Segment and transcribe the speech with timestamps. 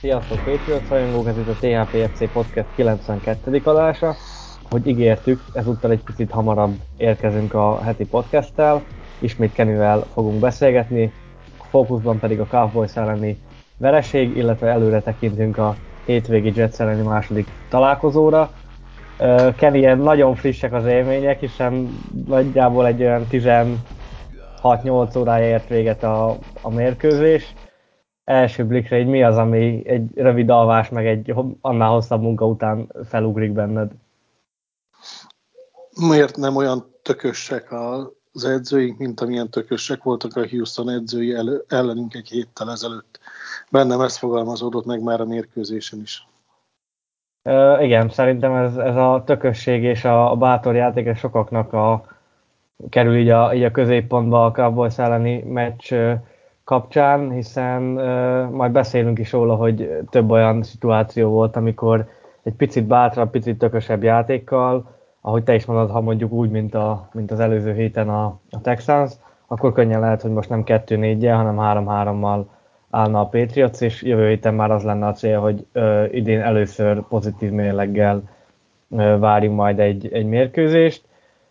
[0.00, 3.60] Sziasztok Patriots rajongók, ez itt a THPFC Podcast 92.
[3.64, 4.14] adása.
[4.70, 8.82] Hogy ígértük, ezúttal egy picit hamarabb érkezünk a heti podcasttel.
[9.18, 11.12] Ismét Kenővel fogunk beszélgetni,
[11.70, 13.38] fókuszban pedig a Cowboys elleni
[13.76, 18.50] vereség, illetve előre tekintünk a hétvégi Jets elleni második találkozóra.
[19.56, 23.26] Kenny, nagyon frissek az élmények, hiszen nagyjából egy olyan
[24.62, 27.54] 16-8 órája ért véget a, a mérkőzés
[28.28, 32.92] első blikre, hogy mi az, ami egy rövid alvás, meg egy annál hosszabb munka után
[33.04, 33.90] felugrik benned?
[36.08, 37.72] Miért nem olyan tökösek
[38.32, 41.34] az edzőink, mint amilyen tökösek voltak a Houston edzői
[41.68, 43.18] ellenünk egy héttel ezelőtt?
[43.70, 46.26] Bennem ez fogalmazódott meg már a mérkőzésen is.
[47.44, 52.04] Uh, igen, szerintem ez, ez a tökösség és a, a bátor játék sokaknak a,
[52.88, 55.92] kerül így a, így a középpontba a Cowboys elleni meccs
[56.68, 57.82] kapcsán, hiszen
[58.52, 62.08] majd beszélünk is róla, hogy több olyan szituáció volt, amikor
[62.42, 67.08] egy picit bátrabb, picit tökösebb játékkal, ahogy te is mondod, ha mondjuk úgy, mint, a,
[67.12, 69.12] mint az előző héten a, a Texans,
[69.46, 72.44] akkor könnyen lehet, hogy most nem 2-4-jel, hanem 3-3-mal
[72.90, 77.02] állna a Patriots, és jövő héten már az lenne a cél, hogy uh, idén először
[77.08, 78.22] pozitív mérleggel
[78.88, 81.07] uh, várjunk majd egy, egy mérkőzést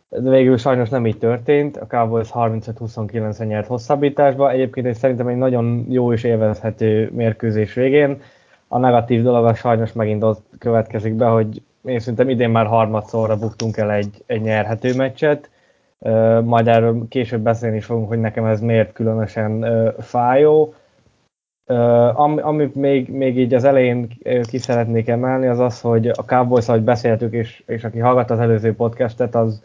[0.10, 1.78] de végül sajnos nem így történt.
[1.78, 4.52] A Cowboys 35-29-en nyert hosszabbításba.
[4.52, 8.22] Egyébként szerintem egy nagyon jó és élvezhető mérkőzés végén.
[8.68, 13.38] A negatív dolog az sajnos megint ott következik be, hogy én szerintem idén már harmadszorra
[13.38, 15.50] buktunk el egy, egy nyerhető meccset.
[16.44, 19.66] Majd erről később beszélni is fogunk, hogy nekem ez miért különösen
[20.00, 20.74] fájó.
[21.70, 24.08] Uh, am, amit még, még így az elején
[24.42, 28.40] ki szeretnék emelni, az az, hogy a Cowboys, ahogy beszéltük, és, és aki hallgatta az
[28.40, 29.64] előző podcastet, az,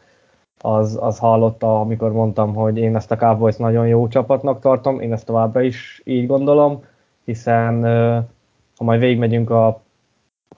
[0.63, 5.13] az, az hallotta, amikor mondtam, hogy én ezt a Cowboys nagyon jó csapatnak tartom, én
[5.13, 6.85] ezt továbbra is így gondolom,
[7.25, 7.83] hiszen
[8.77, 9.81] ha majd végigmegyünk a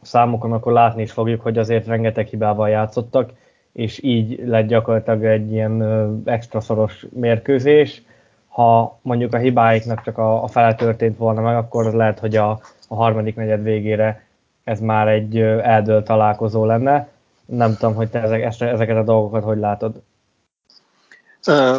[0.02, 3.32] számokon, akkor látni is fogjuk, hogy azért rengeteg hibával játszottak,
[3.72, 5.82] és így lett gyakorlatilag egy ilyen
[6.24, 8.02] extra szoros mérkőzés.
[8.48, 12.36] Ha mondjuk a hibáiknak csak a, a fele történt volna meg, akkor az lehet, hogy
[12.36, 12.50] a,
[12.88, 14.26] a harmadik negyed végére
[14.64, 17.08] ez már egy eldőlt találkozó lenne
[17.46, 20.02] nem tudom, hogy te ezek, ezeket a dolgokat hogy látod.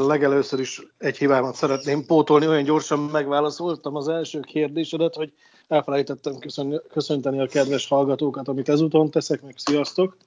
[0.07, 5.33] Legelőször is egy hibámat szeretném pótolni, olyan gyorsan megválaszoltam az első kérdésedet, hogy
[5.67, 10.17] elfelejtettem köszön, köszönteni a kedves hallgatókat, amit ezúton teszek, meg sziasztok.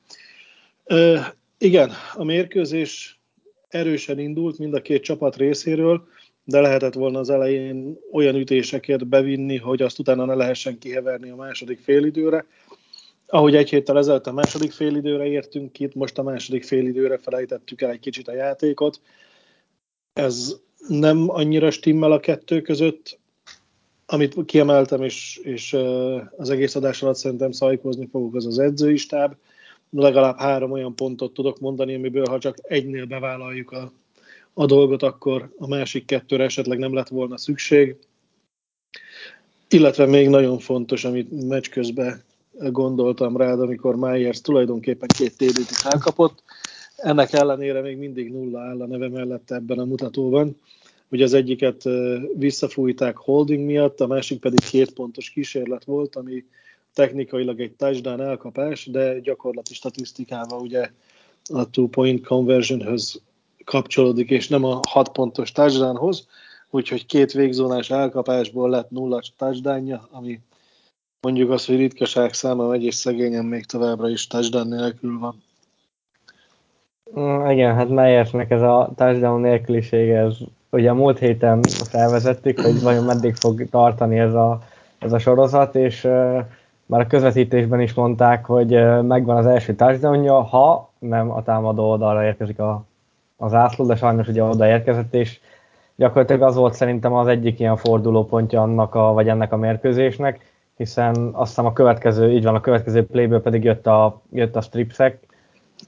[0.85, 1.19] Uh,
[1.59, 3.21] igen, a mérkőzés
[3.69, 6.07] erősen indult mind a két csapat részéről,
[6.45, 11.37] de lehetett volna az elején olyan ütéseket bevinni, hogy azt utána ne lehessen kiheverni a
[11.37, 12.47] második félidőre
[13.31, 17.91] ahogy egy héttel ezelőtt a második félidőre értünk itt, most a második félidőre felejtettük el
[17.91, 19.01] egy kicsit a játékot.
[20.13, 20.57] Ez
[20.89, 23.19] nem annyira stimmel a kettő között,
[24.07, 25.73] amit kiemeltem, és, és
[26.37, 29.35] az egész adás alatt szerintem szajkozni fogok, az az edzői stáb.
[29.91, 33.93] Legalább három olyan pontot tudok mondani, amiből ha csak egynél bevállaljuk a,
[34.53, 37.97] a dolgot, akkor a másik kettőre esetleg nem lett volna szükség.
[39.69, 42.27] Illetve még nagyon fontos, amit meccs közben
[42.59, 46.43] gondoltam rád, amikor Myers tulajdonképpen két TD-t is elkapott.
[46.97, 50.57] Ennek ellenére még mindig nulla áll a neve mellett ebben a mutatóban.
[51.11, 51.83] Ugye az egyiket
[52.37, 56.45] visszafújták holding miatt, a másik pedig két pontos kísérlet volt, ami
[56.95, 60.91] technikailag egy touchdown elkapás, de gyakorlati statisztikával ugye
[61.53, 63.21] a two-point conversionhöz
[63.65, 66.27] kapcsolódik, és nem a hat pontos touchdownhoz,
[66.71, 70.41] úgyhogy két végzónás elkapásból lett nulla touchdownja, ami
[71.21, 75.43] mondjuk az, hogy ritkaság száma megy, és szegényen még továbbra is touchdown nélkül van.
[77.19, 80.37] Mm, igen, hát Meyersnek ez a touchdown nélküliség, ez
[80.71, 84.63] ugye a múlt héten felvezettük, hogy vajon meddig fog tartani ez a,
[84.99, 86.03] ez a sorozat, és
[86.87, 88.71] már a közvetítésben is mondták, hogy
[89.03, 92.85] megvan az első touchdownja, ha nem a támadó oldalra érkezik a,
[93.37, 95.41] az ászló, de sajnos ugye oda érkezett, és
[95.97, 100.41] gyakorlatilag az volt szerintem az egyik ilyen fordulópontja annak a, vagy ennek a mérkőzésnek,
[100.79, 104.61] hiszen azt hiszem a következő, így van, a következő playből pedig jött a, jött a
[104.61, 105.19] stripsek,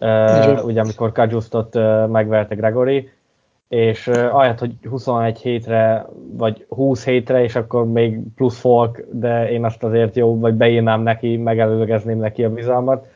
[0.01, 3.11] uh, ugye amikor Kajustot uh, megverte Gregory,
[3.69, 9.51] és uh, ahelyett, hogy 21 hétre, vagy 20 hétre, és akkor még plusz folk, de
[9.51, 13.07] én azt azért jó, vagy beírnám neki, megelőlegezném neki a bizalmat,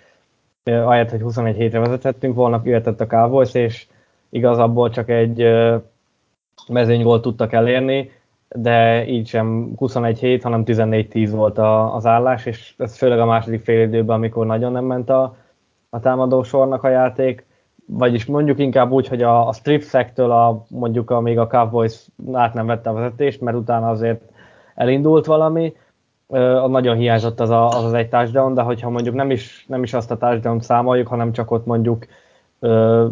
[0.65, 3.87] uh, ahelyett, hogy 21 hétre vezethettünk volna, jöhetett a Cowboys, és
[4.29, 5.82] igazából csak egy uh,
[6.69, 8.11] mezőnygolt tudtak elérni,
[8.59, 13.27] de így sem 21 hét, hanem 14-10 volt a, az állás, és ez főleg a
[13.27, 15.37] második fél időben, amikor nagyon nem ment a,
[15.91, 17.47] a támadó sornak a játék,
[17.87, 22.55] vagyis mondjuk inkább úgy, hogy a, a strip szektől a, mondjuk amíg a Cowboys át
[22.55, 24.23] nem vette a vezetést, mert utána azért
[24.75, 25.73] elindult valami,
[26.62, 29.83] a nagyon hiányzott az, a, az, az egy touchdown, de hogyha mondjuk nem is, nem
[29.83, 32.06] is azt a touchdown számoljuk, hanem csak ott mondjuk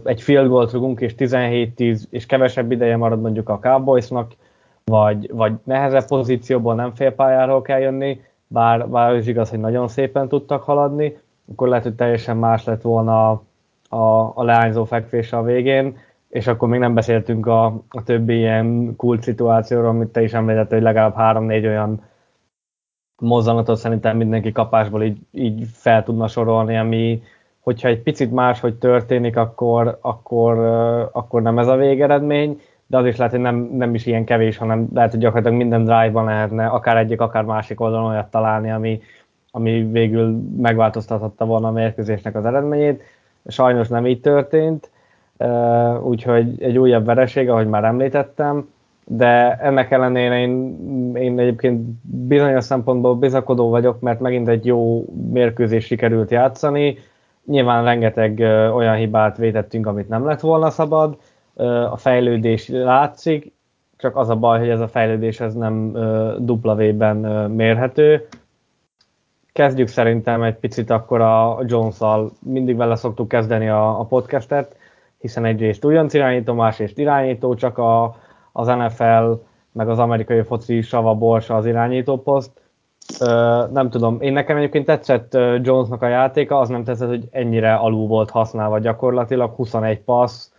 [0.05, 4.33] egy field goal rugunk, és 17-10, és kevesebb ideje marad mondjuk a Cowboysnak,
[4.93, 10.29] vagy, vagy nehezebb pozícióból nem félpályáról kell jönni, bár, bár is igaz, hogy nagyon szépen
[10.29, 11.19] tudtak haladni,
[11.53, 13.43] akkor lehet, hogy teljesen más lett volna a,
[13.89, 15.97] a, a leányzó fekvés a végén,
[16.29, 20.79] és akkor még nem beszéltünk a, a többi ilyen kult szituációról, amit te is említettél,
[20.79, 22.03] hogy legalább három-négy olyan
[23.21, 27.23] mozzanatot szerintem mindenki kapásból így, így fel tudna sorolni, ami,
[27.61, 30.59] hogyha egy picit más, hogy történik, akkor, akkor,
[31.13, 32.61] akkor nem ez a végeredmény,
[32.93, 35.85] de az is lehet, hogy nem, nem is ilyen kevés, hanem lehet, hogy gyakorlatilag minden
[35.85, 39.01] drive-ban lehetne akár egyik, akár másik oldalon olyat találni, ami,
[39.51, 43.03] ami végül megváltoztathatta volna a mérkőzésnek az eredményét.
[43.47, 44.91] Sajnos nem így történt,
[46.03, 48.69] úgyhogy egy újabb vereség, ahogy már említettem,
[49.05, 50.77] de ennek ellenére én,
[51.17, 56.99] én egyébként bizonyos szempontból bizakodó vagyok, mert megint egy jó mérkőzés sikerült játszani.
[57.47, 58.39] Nyilván rengeteg
[58.75, 61.17] olyan hibát vétettünk, amit nem lett volna szabad,
[61.91, 63.53] a fejlődés látszik,
[63.97, 65.93] csak az a baj, hogy ez a fejlődés ez nem
[66.63, 67.17] V-ben
[67.51, 68.29] mérhető.
[69.53, 74.77] Kezdjük szerintem egy picit akkor a Jones-szal, mindig vele szoktuk kezdeni a, a podcastet,
[75.19, 78.17] hiszen egyrészt újonc irányító, másrészt irányító, csak a,
[78.53, 79.33] az NFL
[79.73, 82.51] meg az amerikai foci Sava Borsa az irányító poszt.
[83.21, 85.33] Ö, nem tudom, én nekem egyébként tetszett
[85.63, 90.51] Jonesnak a játéka, az nem tetszett, hogy ennyire alul volt használva gyakorlatilag, 21 passz,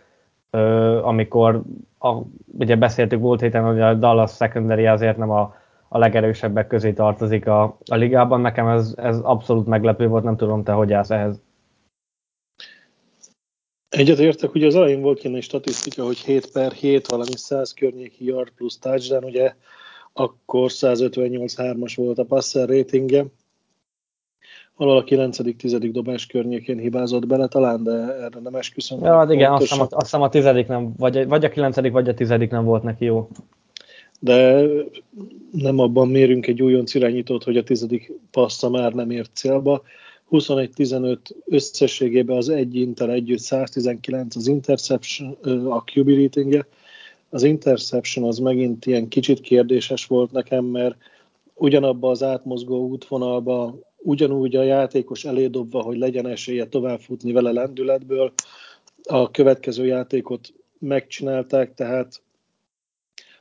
[1.02, 1.62] amikor
[1.98, 2.20] a,
[2.58, 5.56] ugye beszéltük múlt héten, hogy a Dallas secondary azért nem a,
[5.88, 8.40] a legerősebbek közé tartozik a, a ligában.
[8.40, 11.40] Nekem ez, ez abszolút meglepő volt, nem tudom te, hogy állsz ehhez.
[13.88, 17.72] Egyet értek, ugye az elején volt ilyen egy statisztika, hogy 7 per 7, valami 100
[17.72, 19.54] környéki yard plusz touchdown, ugye
[20.12, 23.24] akkor 158-3-as volt a passer ratingje,
[24.76, 25.88] valahol a 9.-10.
[25.92, 29.00] dobás környékén hibázott bele talán, de erre nem esküszöm.
[29.02, 31.90] Ja, hát igen, azt hiszem, a, azt hiszem a tizedik nem, vagy, vagy a 9.
[31.90, 32.28] vagy a 10.
[32.28, 33.28] nem volt neki jó.
[34.20, 34.66] De
[35.50, 39.82] nem abban mérünk egy újonc irányítót, hogy a tizedik passza már nem ért célba.
[40.30, 45.36] 21-15 összességében az egy Inter együtt 119 az interception,
[45.68, 46.66] a QB ratingje.
[47.30, 50.96] Az interception az megint ilyen kicsit kérdéses volt nekem, mert
[51.54, 58.32] ugyanabba az átmozgó útvonalba ugyanúgy a játékos elédobva, hogy legyen esélye továbbfutni vele lendületből.
[59.02, 62.22] A következő játékot megcsinálták, tehát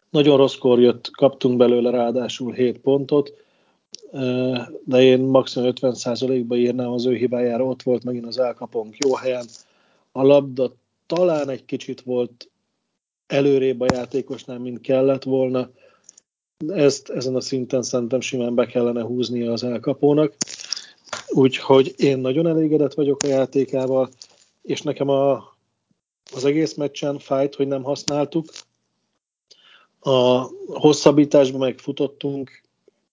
[0.09, 3.33] nagyon rosszkor jött, kaptunk belőle ráadásul 7 pontot,
[4.83, 9.45] de én maximum 50%-ba írnám az ő hibájára, ott volt megint az elkapónk jó helyen.
[10.11, 10.73] A labda
[11.05, 12.49] talán egy kicsit volt
[13.27, 15.69] előrébb a játékosnál, mint kellett volna,
[16.67, 20.35] ezt ezen a szinten szerintem simán be kellene húznia az elkapónak.
[21.29, 24.09] Úgyhogy én nagyon elégedett vagyok a játékával,
[24.61, 25.53] és nekem a,
[26.33, 28.45] az egész meccsen fájt, hogy nem használtuk.
[29.99, 32.61] A hosszabbításban megfutottunk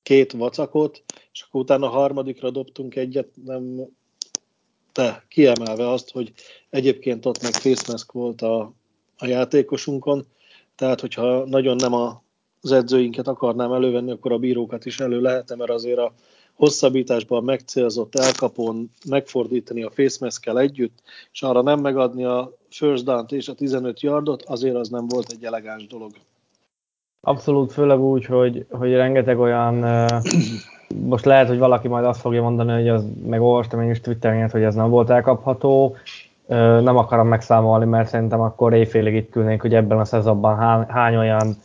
[0.02, 3.88] két vacakot, és akkor utána a harmadikra dobtunk egyet, nem
[4.92, 6.32] de kiemelve azt, hogy
[6.70, 8.72] egyébként ott meg face mask volt a,
[9.16, 10.26] a játékosunkon,
[10.74, 12.22] tehát hogyha nagyon nem a
[12.62, 16.12] az edzőinket akarnám elővenni, akkor a bírókat is elő lehetne, mert azért a
[16.54, 20.98] hosszabbításban megcélzott elkapón megfordítani a facemask együtt,
[21.32, 25.32] és arra nem megadni a first down és a 15 yardot, azért az nem volt
[25.32, 26.10] egy elegáns dolog.
[27.20, 30.06] Abszolút, főleg úgy, hogy, hogy rengeteg olyan,
[31.04, 34.50] most lehet, hogy valaki majd azt fogja mondani, hogy az, meg olvastam én is Twitteren,
[34.50, 35.96] hogy ez nem volt elkapható,
[36.80, 41.16] nem akarom megszámolni, mert szerintem akkor éjfélig itt ülnénk, hogy ebben a szezonban hány, hány
[41.16, 41.56] olyan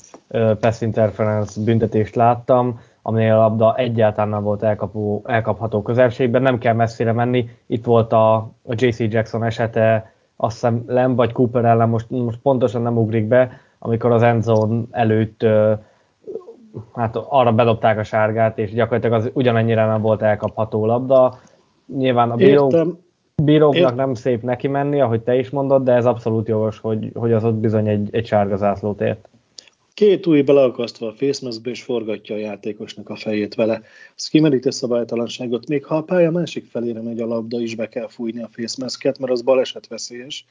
[0.59, 6.73] pass interference büntetést láttam, aminél a labda egyáltalán nem volt elkapó, elkapható közelségben, nem kell
[6.73, 7.49] messzire menni.
[7.65, 12.39] Itt volt a, a JC Jackson esete, azt hiszem Lem vagy Cooper ellen, most, most
[12.39, 15.45] pontosan nem ugrik be, amikor az endzone előtt
[16.93, 21.37] hát arra bedobták a sárgát, és gyakorlatilag az ugyanennyire nem volt elkapható labda.
[21.97, 22.65] Nyilván a bíró...
[22.65, 22.97] Értem,
[23.43, 27.33] bíróknak nem szép neki menni, ahogy te is mondod, de ez abszolút jogos, hogy, hogy
[27.33, 29.29] az ott bizony egy, egy sárga zászlót ért.
[29.95, 33.81] Két új beleakasztva a facemaskbe és forgatja a játékosnak a fejét vele.
[34.15, 37.87] Ez kimeríti a szabálytalanságot, még ha a pálya másik felére megy a labda, is be
[37.87, 40.45] kell fújni a facemasket, mert az baleset veszélyes.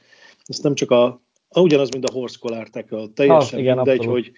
[0.45, 4.23] Ez nem csak a, ugyanaz, mint a horse collar tackle, teljesen az, igen, mindegy, abszolút.
[4.23, 4.31] hogy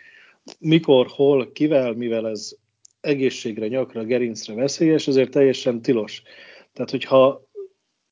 [0.60, 2.56] mikor, hol, kivel, mivel ez
[3.02, 6.22] egészségre, nyakra, gerincre veszélyes, ezért teljesen tilos.
[6.74, 7.48] Tehát, hogyha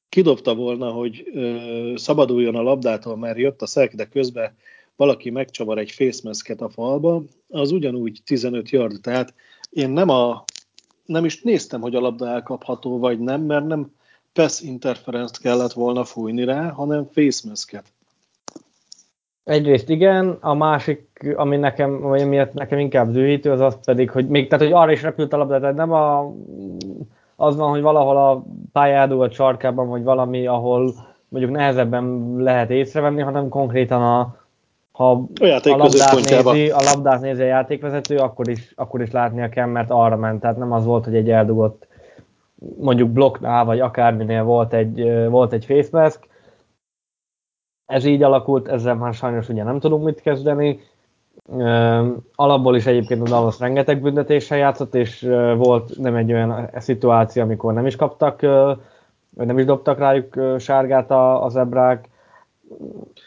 [0.10, 4.56] kidobta volna, hogy ö, szabaduljon a labdától, mert jött a szek, de közben
[4.96, 9.02] valaki megcsavar egy facemaszket a falba, az ugyanúgy 15 yard.
[9.02, 9.34] Tehát
[9.70, 10.44] én nem, a,
[11.06, 13.92] nem is néztem, hogy a labda elkapható vagy nem, mert nem
[14.34, 17.86] pass interference kellett volna fújni rá, hanem facemaszket.
[19.44, 24.28] Egyrészt igen, a másik, ami nekem, vagy miatt nekem inkább dühítő, az az pedig, hogy
[24.28, 26.34] még, tehát, hogy arra is repült a labda, tehát nem a,
[27.36, 30.94] az van, hogy valahol a pályádó a sarkában, vagy valami, ahol
[31.28, 34.45] mondjuk nehezebben lehet észrevenni, hanem konkrétan a,
[34.96, 39.50] ha a, a labdát, nézi, a labdát nézi a játékvezető, akkor is, akkor is látnia
[39.50, 40.42] kell, mert arra ment.
[40.42, 41.88] Tehát nem az volt, hogy egy eldugott
[42.80, 46.28] mondjuk blokknál, vagy akárminél volt egy, volt egy face mask.
[47.86, 50.80] Ez így alakult, ezzel már sajnos ugye nem tudunk mit kezdeni.
[52.36, 55.22] Alapból is egyébként a Dallas rengeteg büntetéssel játszott, és
[55.58, 58.42] volt nem egy olyan szituáció, amikor nem is kaptak,
[59.30, 61.12] vagy nem is dobtak rájuk sárgát
[61.42, 62.10] az ebrák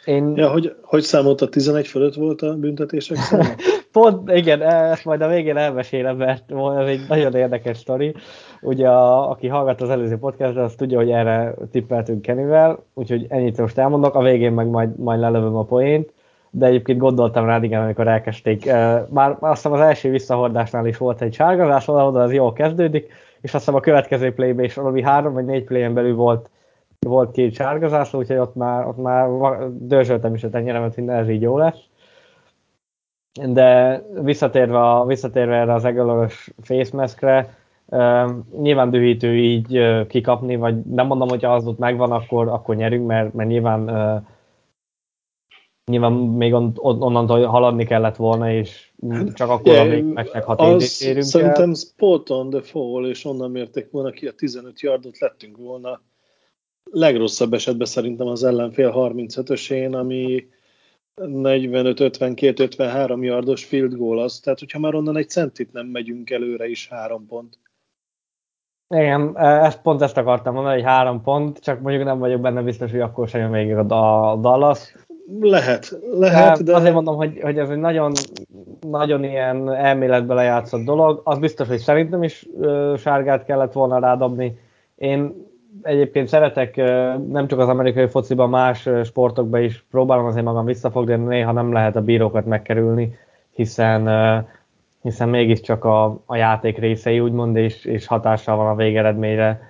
[0.05, 0.33] én...
[0.35, 3.17] Ja, hogy, hogy számolta 11 fölött volt a büntetések
[3.91, 8.13] Pont, igen, ezt majd a végén elmesélem, mert ez egy nagyon érdekes sztori.
[8.61, 13.57] Ugye, a, aki hallgat az előző podcastot, az tudja, hogy erre tippeltünk Kenivel, úgyhogy ennyit
[13.57, 16.13] most elmondok, a végén meg majd, majd lelövöm a poént,
[16.49, 18.65] de egyébként gondoltam rá, igen, amikor elkezdték.
[19.09, 23.05] Már azt hiszem az első visszahordásnál is volt egy sárgazás, oda az jól kezdődik,
[23.41, 26.49] és azt hiszem a következő playben is valami három vagy négy playen belül volt
[27.07, 29.29] volt két sárga zászló, úgyhogy ott már, ott már
[29.71, 31.79] dörzsöltem is a tenyeremet, hogy ez így jó lesz.
[33.47, 38.29] De visszatérve, a, visszatérve erre az egaloros face maskre, uh,
[38.61, 43.07] nyilván dühítő így uh, kikapni, vagy nem mondom, hogy az ott megvan, akkor, akkor nyerünk,
[43.07, 44.21] mert, mert nyilván uh,
[45.91, 48.91] nyilván még on, onnantól haladni kellett volna, és
[49.33, 50.59] csak akkor yeah, még meccsnek hat
[51.01, 55.57] érünk Szerintem spot on the fall, és onnan mérték volna ki a 15 yardot, lettünk
[55.57, 56.01] volna
[56.83, 60.47] legrosszabb esetben szerintem az ellenfél 35-ösén, ami
[61.21, 66.87] 45-52-53 yardos field goal az, tehát hogyha már onnan egy centit nem megyünk előre is
[66.87, 67.59] három pont.
[68.95, 72.91] Igen, ezt pont ezt akartam mondani, hogy három pont, csak mondjuk nem vagyok benne biztos,
[72.91, 73.83] hogy akkor sem jön még a
[74.35, 74.95] Dallas.
[75.39, 76.75] Lehet, lehet, de...
[76.75, 78.11] Azért mondom, hogy, hogy ez egy nagyon,
[78.79, 81.21] nagyon ilyen elméletbe lejátszott dolog.
[81.23, 82.47] Az biztos, hogy szerintem is
[82.97, 84.59] sárgát kellett volna rádobni.
[84.95, 85.48] Én
[85.81, 86.75] egyébként szeretek
[87.27, 91.71] nem csak az amerikai fociban, más sportokban is próbálom azért magam visszafogni, de néha nem
[91.71, 93.15] lehet a bírókat megkerülni,
[93.51, 94.09] hiszen,
[95.01, 99.61] hiszen mégiscsak a, a játék részei úgymond, és, és hatással van a végeredményre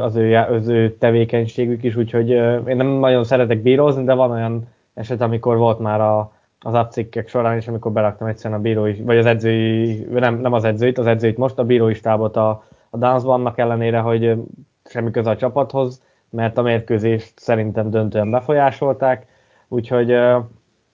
[0.00, 2.28] az ő, az ő tevékenységük is, úgyhogy
[2.68, 7.28] én nem nagyon szeretek bírózni, de van olyan eset, amikor volt már a, az abcikkek
[7.28, 11.06] során is, amikor beraktam egyszerűen a bírói, vagy az edzői, nem, nem az edzőit, az
[11.06, 14.34] edzőit most, a bírói stábot a, a dance annak ellenére, hogy
[14.96, 19.26] semmi köze a csapathoz, mert a mérkőzést szerintem döntően befolyásolták,
[19.68, 20.10] úgyhogy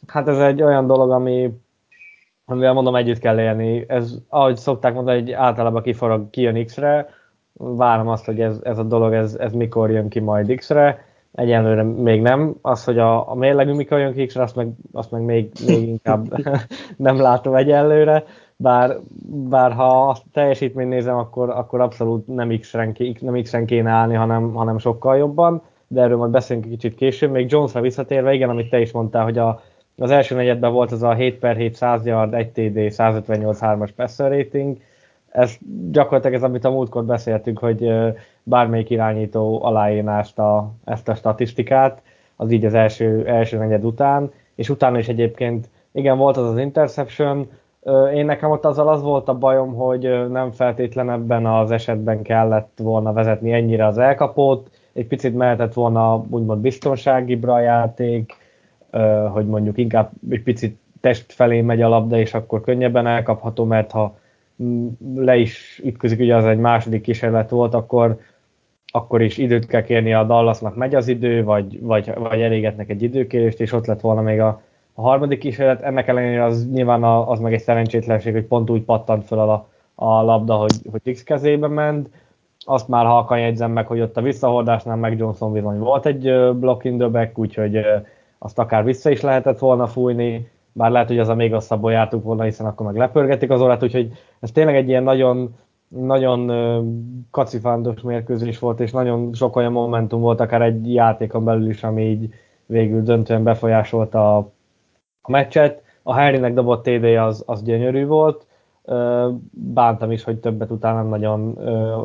[0.06, 1.52] hát ez egy olyan dolog, ami
[2.44, 3.85] amivel mondom együtt kell élni.
[3.88, 7.09] Ez, ahogy szokták mondani, hogy általában kiforog, kijön X-re,
[7.52, 11.82] várom azt, hogy ez, ez a dolog, ez, ez mikor jön ki majd X-re, egyenlőre
[11.82, 12.54] még nem.
[12.62, 15.88] Az, hogy a, a mérlegű mikor jön ki X-re, azt meg, azt meg még, még
[15.88, 16.42] inkább
[16.97, 18.25] nem látom egyenlőre,
[18.62, 18.97] bár,
[19.49, 24.52] bár ha a teljesítményt nézem, akkor, akkor abszolút nem X-en, nem X-en kéne állni, hanem,
[24.52, 27.31] hanem sokkal jobban, de erről majd beszélünk kicsit később.
[27.31, 29.61] Még Jonesra visszatérve, igen, amit te is mondtál, hogy a,
[29.97, 33.90] az első negyedben volt az a 7 per 7 100 yard, 1 TD, 158 3-as
[33.97, 34.76] passer rating,
[35.28, 35.57] ez
[35.90, 37.92] gyakorlatilag ez, amit a múltkor beszéltünk, hogy
[38.42, 42.02] bármelyik irányító aláírnásta ezt a statisztikát,
[42.37, 46.59] az így az első, első negyed után, és utána is egyébként, igen, volt az az
[46.59, 47.50] interception,
[48.14, 52.78] én nekem ott azzal az volt a bajom, hogy nem feltétlen ebben az esetben kellett
[52.82, 58.36] volna vezetni ennyire az elkapót, egy picit mehetett volna úgymond biztonsági a játék,
[59.32, 63.90] hogy mondjuk inkább egy picit test felé megy a labda, és akkor könnyebben elkapható, mert
[63.90, 64.18] ha
[65.14, 68.18] le is ütközik, ugye az egy második kísérlet volt, akkor,
[68.86, 73.02] akkor is időt kell kérni a Dallasnak, megy az idő, vagy, vagy, vagy elégetnek egy
[73.02, 74.62] időkérést, és ott lett volna még a,
[74.94, 79.25] a harmadik kísérlet, ennek ellenére az nyilván az meg egy szerencsétlenség, hogy pont úgy pattant
[79.25, 82.11] fel a, a labda, hogy, hogy X kezébe ment.
[82.58, 86.84] azt már halkan jegyzem meg, hogy ott a visszahordásnál meg Johnson bizony volt egy block
[86.84, 87.78] in the back, úgyhogy
[88.38, 92.25] azt akár vissza is lehetett volna fújni, bár lehet, hogy az a még rosszabbul jártuk
[92.25, 95.54] volna, hiszen akkor meg lepörgetik az órát, úgyhogy ez tényleg egy ilyen nagyon,
[95.88, 96.50] nagyon
[97.30, 102.02] kacifándos mérkőzés volt, és nagyon sok olyan momentum volt, akár egy játékon belül is, ami
[102.02, 102.34] így
[102.66, 104.52] végül döntően befolyásolta a,
[105.23, 105.83] a meccset.
[106.02, 108.47] A Harrynek dobott TD az, az gyönyörű volt,
[109.50, 111.59] bántam is, hogy többet utána nem nagyon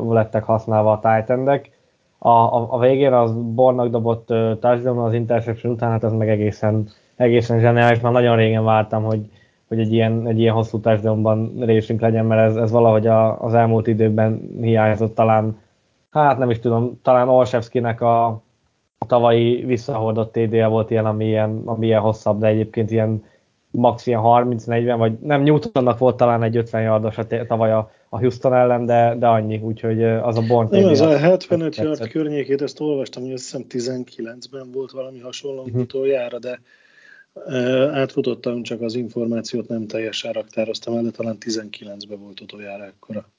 [0.09, 1.61] lettek használva a titan
[2.17, 4.25] a, a, a végén az Bornak dobott
[4.59, 9.29] touchdown az interception után, hát ez meg egészen, egészen zseniális, már nagyon régen vártam, hogy,
[9.67, 13.53] hogy egy ilyen, egy ilyen hosszú touchdownban részünk legyen, mert ez, ez valahogy a, az
[13.53, 15.59] elmúlt időben hiányzott talán,
[16.09, 18.41] hát nem is tudom, talán Olszewskinek a
[19.07, 23.23] tavalyi visszahordott TD-je volt ilyen, ami ilyen, ami ilyen hosszabb, de egyébként ilyen
[23.71, 28.19] max ilyen 30-40, vagy nem, Newtonnak volt talán egy 50 yardos a tavaly a, a
[28.19, 32.61] Houston ellen, de, de annyi, úgyhogy az a Born Nem, az a 75 yard környékét,
[32.61, 35.81] ezt olvastam, hogy azt hiszem 19-ben volt valami hasonló uh-huh.
[35.81, 36.59] utoljára, de
[37.91, 43.29] átfutottam, csak az információt nem teljesen raktároztam el, de talán 19-ben volt utoljára ekkora.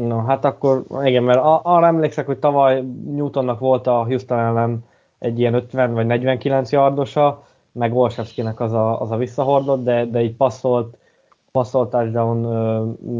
[0.00, 4.84] No, hát akkor igen, mert arra emlékszek, hogy tavaly Newtonnak volt a Houston ellen
[5.18, 10.22] egy ilyen 50 vagy 49 yardosa, meg Olszewskinek az a, az a visszahordott, de, de
[10.22, 10.96] így passzolt,
[11.52, 12.38] passzolt touchdown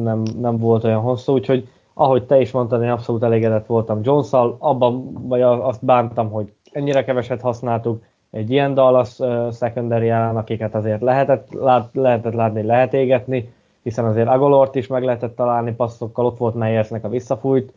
[0.02, 4.32] nem, nem volt olyan hosszú, úgyhogy ahogy te is mondtad, én abszolút elégedett voltam jones
[4.58, 10.74] abban, vagy azt bántam, hogy ennyire keveset használtuk, egy ilyen Dallas uh, secondary ellen, akiket
[10.74, 13.52] azért lehetett, lát, lehetett látni, lehet égetni,
[13.84, 17.72] hiszen azért Agolort is meg lehetett találni passzokkal, ott volt Meyersnek a visszafújt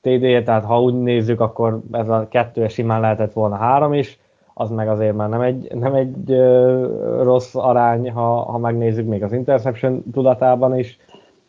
[0.00, 4.18] TD, tehát ha úgy nézzük, akkor ez a kettő simán lehetett volna három is,
[4.54, 9.22] az meg azért már nem egy, nem egy uh, rossz arány, ha, ha megnézzük még
[9.22, 10.98] az interception tudatában is.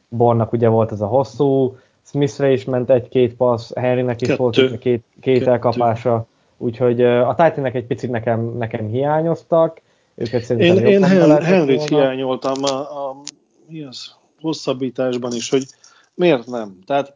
[0.10, 4.42] Bornak ugye volt ez a hosszú, Smithre is ment egy-két passz, Henrynek is Kettő.
[4.42, 6.25] volt két, két elkapása,
[6.58, 9.82] úgyhogy a Titannek egy picit nekem, nekem hiányoztak.
[10.16, 13.16] Őket én én Hen- Henryt hiányoltam a, a
[13.70, 15.66] mi az, hosszabbításban is, hogy
[16.14, 16.80] miért nem.
[16.86, 17.14] Tehát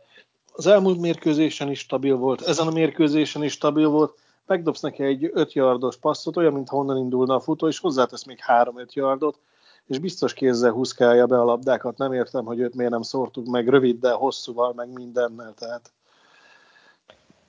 [0.53, 4.13] az elmúlt mérkőzésen is stabil volt, ezen a mérkőzésen is stabil volt,
[4.45, 8.39] megdobsz neki egy 5 yardos passzot, olyan, mintha honnan indulna a futó, és hozzátesz még
[8.47, 9.39] 3-5 yardot,
[9.87, 11.97] és biztos kézzel húzkálja be a labdákat.
[11.97, 15.53] Nem értem, hogy őt miért nem szórtuk meg röviddel, hosszúval, meg mindennel.
[15.59, 15.91] Tehát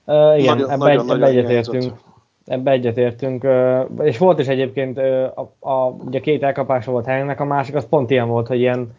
[0.04, 1.98] uh, igen, nagyon, ebbe, nagyon, egy, ebbe egyetértünk.
[2.44, 3.44] Ebbe egyetértünk.
[3.44, 7.74] Uh, és volt is egyébként, uh, a, a, ugye két elkapása volt helynek, a másik
[7.74, 8.94] az pont ilyen volt, hogy ilyen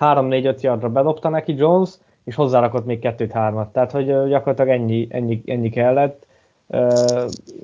[0.00, 1.90] 3-4-5 yardra bedobta neki Jones,
[2.24, 3.72] és hozzárakott még kettőt-hármat.
[3.72, 6.26] Tehát, hogy gyakorlatilag ennyi, ennyi, ennyi kellett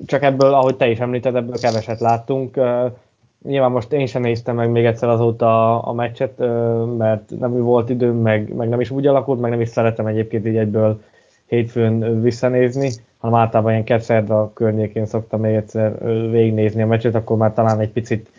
[0.05, 2.59] csak ebből, ahogy te is említed, ebből keveset láttunk.
[3.43, 6.37] Nyilván most én sem néztem meg még egyszer azóta a, a meccset,
[6.97, 10.47] mert nem volt időm, meg, meg nem is úgy alakult, meg nem is szeretem egyébként
[10.47, 11.01] így egyből
[11.45, 17.53] hétfőn visszanézni, hanem általában ilyen kedszerda környékén szoktam még egyszer végignézni a meccset, akkor már
[17.53, 18.29] talán egy picit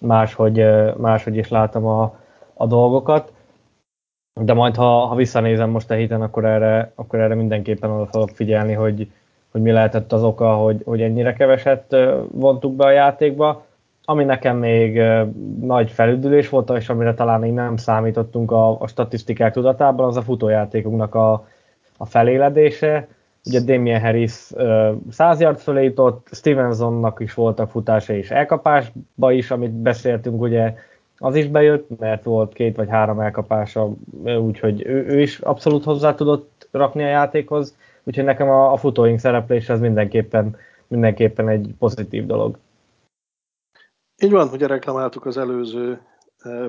[0.00, 0.64] máshogy,
[0.96, 2.18] máshogy is látom a,
[2.54, 3.32] a dolgokat.
[4.34, 8.28] De majd, ha, ha visszanézem most a héten, akkor erre, akkor erre mindenképpen oda fogok
[8.28, 9.10] figyelni, hogy,
[9.50, 11.96] hogy mi lehetett az oka, hogy, hogy ennyire keveset
[12.32, 13.64] vontuk be a játékba.
[14.04, 15.02] Ami nekem még
[15.60, 20.22] nagy felüdülés volt, és amire talán még nem számítottunk a, a statisztikák tudatában, az a
[20.22, 21.46] futójátékunknak a,
[21.96, 23.08] a feléledése.
[23.44, 24.50] Ugye Damien Harris
[25.10, 30.74] 100 yard fölé jutott, Stevensonnak is voltak futása és elkapásba is, amit beszéltünk, ugye
[31.22, 33.92] az is bejött, mert volt két vagy három elkapása,
[34.24, 39.18] úgyhogy ő, ő is abszolút hozzá tudott rakni a játékhoz úgyhogy nekem a, a futóink
[39.18, 40.56] szereplése az mindenképpen,
[40.86, 42.58] mindenképpen egy pozitív dolog.
[44.22, 46.00] Így van, ugye reklamáltuk az előző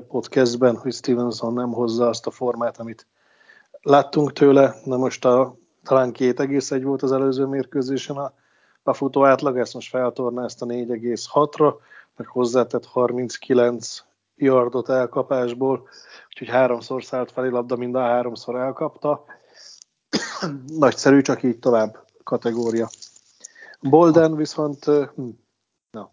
[0.08, 3.08] podcastben, hogy Stevenson nem hozza azt a formát, amit
[3.82, 8.34] láttunk tőle, na most a, talán két egész egy volt az előző mérkőzésen a,
[8.84, 11.74] a futó átlag, ezt most feltornázta 4,6-ra,
[12.16, 14.04] meg hozzátett 39
[14.42, 15.88] yardot elkapásból,
[16.30, 19.24] úgyhogy háromszor szállt felé labda, mind a háromszor elkapta.
[20.80, 22.88] Nagyszerű, csak így tovább kategória.
[23.82, 25.30] Bolden viszont hm,
[25.92, 26.04] no.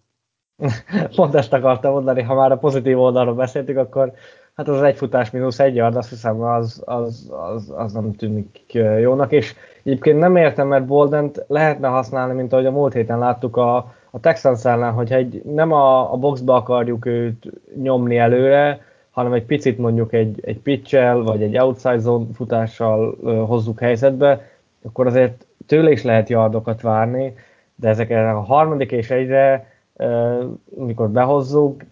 [1.16, 4.12] Pont ezt akartam mondani, ha már a pozitív oldalról beszéltük, akkor
[4.54, 8.72] hát az egy futás mínusz egy yard, azt hiszem az, az, az, az nem tűnik
[9.00, 13.56] jónak, és egyébként nem értem, mert Boldent lehetne használni, mint ahogy a múlt héten láttuk
[13.56, 17.50] a, a Texans ellen, hogyha egy, nem a, a boxba akarjuk őt
[17.82, 23.36] nyomni előre, hanem egy picit mondjuk egy, egy pitch vagy egy outside zone futással ö,
[23.46, 24.50] hozzuk helyzetbe,
[24.84, 27.34] akkor azért tőle is lehet yardokat várni,
[27.74, 31.82] de ezek a harmadik és egyre, ö, mikor behozzuk,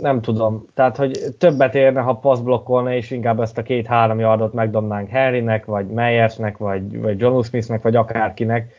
[0.00, 0.66] nem tudom.
[0.74, 5.86] Tehát, hogy többet érne, ha passzblokkolna, és inkább ezt a két-három yardot megdobnánk Harrynek, vagy
[5.86, 8.72] Meyersnek, vagy, vagy John Smithnek, vagy akárkinek,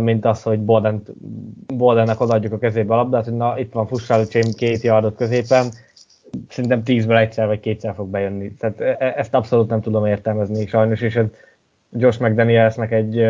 [0.00, 1.02] mint az, hogy Bolden,
[1.74, 5.66] Boldennek odaadjuk a kezébe a labdát, hogy na, itt van Fussálücsém két yardot középen,
[6.48, 8.54] szerintem tízből egyszer vagy kétszer fog bejönni.
[8.54, 11.26] Tehát e, e, ezt abszolút nem tudom értelmezni sajnos, és ez
[11.96, 13.26] Josh McDanielsnek egy,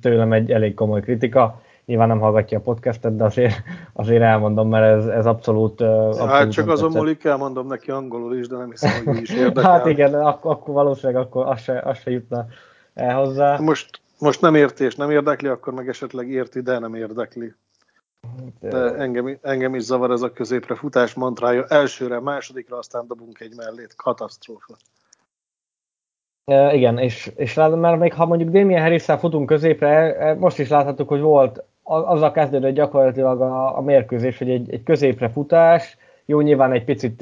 [0.00, 1.62] tőlem egy elég komoly kritika.
[1.86, 3.54] Nyilván nem hallgatja a podcastet, de azért,
[3.92, 8.46] azért elmondom, mert ez, ez abszolút, abszolút Hát csak azon múlik, elmondom neki angolul is,
[8.46, 9.70] de nem hiszem, hogy is érdekel.
[9.70, 12.46] hát igen, akkor, akkor valószínűleg akkor az se, az se jutna
[12.94, 13.58] el hozzá.
[13.58, 17.54] Most, most nem érti és nem érdekli, akkor meg esetleg érti, de nem érdekli.
[18.60, 21.64] De engem, engem is zavar ez a középre futás mantrája.
[21.68, 23.94] Elsőre, másodikra, aztán dobunk egy mellét.
[23.96, 24.76] Katasztrófa.
[26.44, 30.58] E, igen, és, és látom, mert még ha mondjuk Damien harris futunk középre, e, most
[30.58, 35.96] is láthattuk, hogy volt, azzal kezdődött gyakorlatilag a, a mérkőzés, hogy egy, egy középre futás,
[36.24, 37.20] jó, nyilván egy picit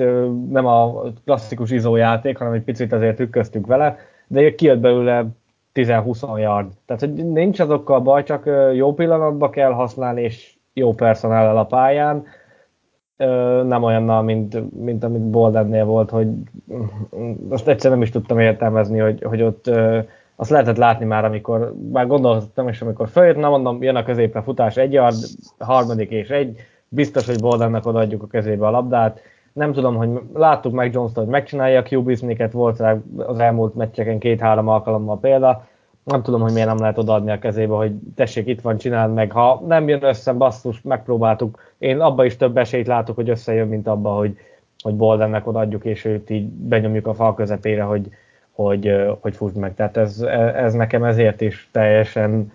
[0.51, 5.27] nem a klasszikus izójáték, hanem egy picit azért tükköztük vele, de kijött belőle
[5.75, 6.73] 10-20 yard.
[6.87, 12.25] Tehát, hogy nincs azokkal baj, csak jó pillanatban kell használni, és jó personállal a pályán,
[13.67, 16.29] nem olyannal, mint, mint amit Boldennél volt, hogy
[17.49, 19.71] azt egyszer nem is tudtam értelmezni, hogy, hogy ott
[20.37, 24.43] azt lehetett látni már, amikor, már gondoltam is, amikor följött, na mondom, jön a középre
[24.43, 25.17] futás egy yard,
[25.59, 26.57] harmadik és egy,
[26.89, 29.21] biztos, hogy Boldennek odaadjuk a kezébe a labdát.
[29.53, 34.19] Nem tudom, hogy láttuk meg jones hogy megcsinálja a QB volt rá az elmúlt meccseken
[34.19, 35.65] két-három alkalommal példa,
[36.05, 39.33] nem tudom, hogy miért nem lehet odaadni a kezébe, hogy tessék, itt van, csináld meg.
[39.33, 41.73] Ha nem jön össze, basszus, megpróbáltuk.
[41.79, 44.37] Én abba is több esélyt látok, hogy összejön, mint abba, hogy,
[44.83, 48.09] hogy Boldennek odaadjuk, és őt így benyomjuk a fal közepére, hogy,
[48.53, 49.75] hogy, hogy fuss meg.
[49.75, 50.21] Tehát ez,
[50.55, 52.53] ez nekem ezért is teljesen,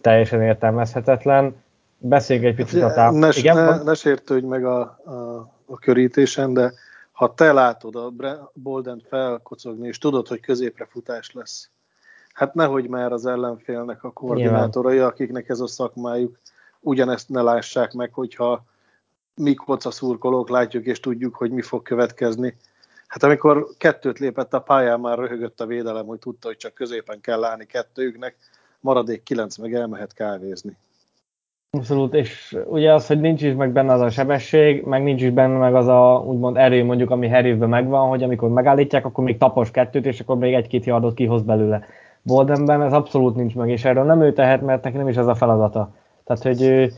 [0.00, 1.54] teljesen értelmezhetetlen.
[1.98, 3.12] Beszéljünk egy picit a táp...
[3.12, 6.72] Ne, Igen, ne, ne sértődj meg a, a, a körítésen, de
[7.12, 8.12] ha te látod a
[8.52, 11.70] Bolden felkocogni, és tudod, hogy középre futás lesz,
[12.32, 15.10] hát nehogy már az ellenfélnek a koordinátorai, Nyilván.
[15.10, 16.38] akiknek ez a szakmájuk,
[16.80, 18.64] ugyanezt ne lássák meg, hogyha
[19.34, 22.56] mi szurkolók látjuk és tudjuk, hogy mi fog következni.
[23.06, 27.20] Hát amikor kettőt lépett a pályán, már röhögött a védelem, hogy tudta, hogy csak középen
[27.20, 28.36] kell állni kettőknek,
[28.80, 30.76] maradék kilenc meg elmehet kávézni.
[31.76, 35.30] Abszolút, és ugye az, hogy nincs is meg benne az a sebesség, meg nincs is
[35.30, 39.38] benne meg az a úgymond erő mondjuk, ami Harryben megvan, hogy amikor megállítják, akkor még
[39.38, 41.82] tapos kettőt, és akkor még egy-két yardot kihoz belőle.
[42.22, 45.26] Boldenben ez abszolút nincs meg, és erről nem ő tehet, mert neki nem is ez
[45.26, 45.90] a feladata.
[46.24, 46.92] Tehát, hogy ő,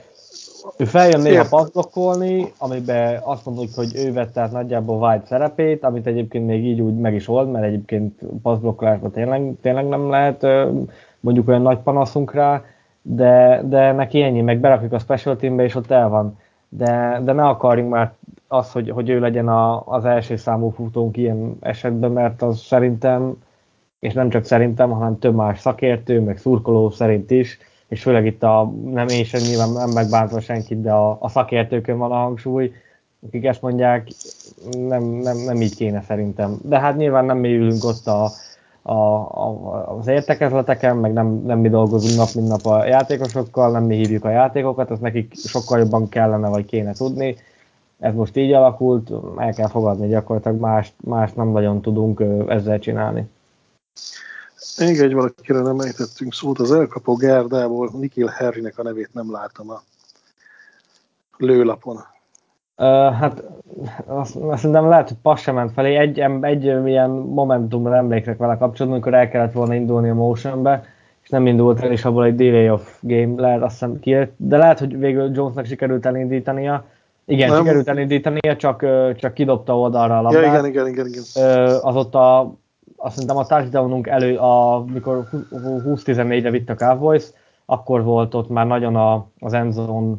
[0.76, 6.06] ő feljön néha passzblokkolni, amiben azt mondjuk, hogy ő vette át nagyjából White szerepét, amit
[6.06, 10.46] egyébként még így úgy meg is old, mert egyébként passzblokkolásban tényleg, tényleg nem lehet
[11.20, 12.62] mondjuk olyan nagy panaszunk rá,
[13.02, 16.38] de, de neki ennyi, meg berakjuk a special teambe, és ott el van.
[16.68, 18.12] De, de ne akarjunk már
[18.48, 23.37] azt, hogy, hogy ő legyen a, az első számú futónk ilyen esetben, mert az szerintem
[23.98, 27.58] és nem csak szerintem, hanem több más szakértő, meg szurkoló szerint is,
[27.88, 31.98] és főleg itt a, nem én sem nyilván nem megbántva senkit, de a, a szakértőkön
[31.98, 32.72] van a hangsúly,
[33.26, 34.08] akik ezt mondják,
[34.70, 36.58] nem, nem, nem így kéne szerintem.
[36.62, 38.30] De hát nyilván nem mi ülünk ott a,
[38.88, 43.85] a, a, az értekezleteken, meg nem, nem mi dolgozunk nap, mint nap a játékosokkal, nem
[43.85, 47.37] mi hívjuk a játékokat, ezt nekik sokkal jobban kellene, vagy kéne tudni.
[47.98, 53.29] Ez most így alakult, el kell fogadni, gyakorlatilag más, más nem nagyon tudunk ezzel csinálni.
[54.79, 59.70] Még egy valakire nem ejtettünk szót, az elkapó gárdából Nikil Harrynek a nevét nem látom
[59.70, 59.83] a
[61.37, 62.05] lőlapon.
[63.18, 63.42] Hát
[64.06, 65.96] azt, azt szerintem lehet, hogy passz sem ment felé.
[65.96, 70.84] Egy, egy ilyen momentumra emlékszek vele kapcsolatban, amikor el kellett volna indulni a motionbe,
[71.22, 74.56] és nem indult el, és abból egy delay of game lehet azt hiszem kijött, de
[74.56, 76.84] lehet, hogy végül Jonesnak sikerült elindítania.
[77.24, 77.58] Igen, nem.
[77.58, 78.84] sikerült elindítania, csak,
[79.16, 80.42] csak kidobta oldalra a labdát.
[80.42, 81.06] Ja, igen, igen, igen.
[81.06, 81.22] igen.
[81.82, 82.54] Az ott a
[83.00, 87.24] azt szerintem a touchdownunk elő, amikor 20-14-re vitt a Cowboys,
[87.66, 90.16] akkor volt ott már nagyon a, az endzone,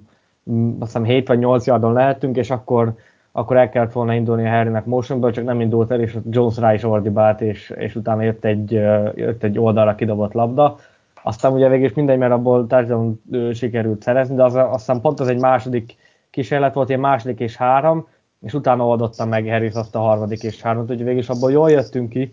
[0.80, 2.94] azt hiszem 7 vagy 8 yardon lehetünk, és akkor,
[3.32, 6.74] akkor el kellett volna indulni a Harrynek motionből, csak nem indult el, és Jones rá
[6.74, 8.72] is ordibált, és, és utána jött egy,
[9.16, 10.78] jött egy oldalra kidobott labda.
[11.24, 13.22] Aztán ugye végül is mindegy, mert abból touchdown
[13.54, 15.96] sikerült szerezni, de az, aztán pont az egy második
[16.30, 18.08] kísérlet volt, ilyen második és három,
[18.42, 21.72] és utána oldotta meg Harris azt a harmadik és hármat, úgyhogy végül is abból jól
[21.72, 22.32] jöttünk ki,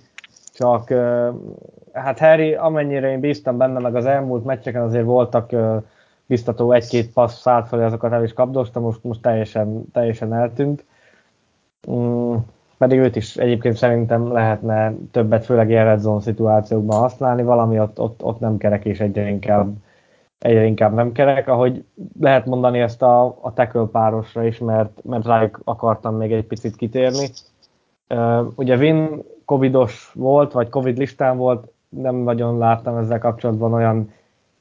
[0.54, 0.94] csak
[1.92, 5.52] hát Harry, amennyire én bíztam benne, meg az elmúlt meccseken azért voltak
[6.26, 10.84] biztató egy-két passz szállt felé, azokat el is kapdostam, most, most teljesen, teljesen eltűnt.
[11.90, 12.34] Mm,
[12.78, 18.22] pedig őt is egyébként szerintem lehetne többet, főleg ilyen zone szituációkban használni, valami ott, ott,
[18.22, 19.72] ott nem kerek és egyre inkább,
[20.38, 21.84] egyre inkább nem kerek, ahogy
[22.20, 26.76] lehet mondani ezt a, a tackle párosra is, mert, mert rájuk akartam még egy picit
[26.76, 27.26] kitérni.
[28.08, 34.12] Uh, ugye Vin covidos volt, vagy covid listán volt, nem nagyon láttam ezzel kapcsolatban olyan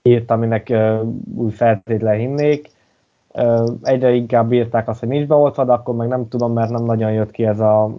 [0.07, 1.01] írt, aminek uh,
[1.35, 2.69] úgy feltétlen hinnék.
[3.33, 6.83] Uh, egyre inkább írták azt, hogy nincs beoltva, de akkor meg nem tudom, mert nem
[6.83, 7.95] nagyon jött ki ez a,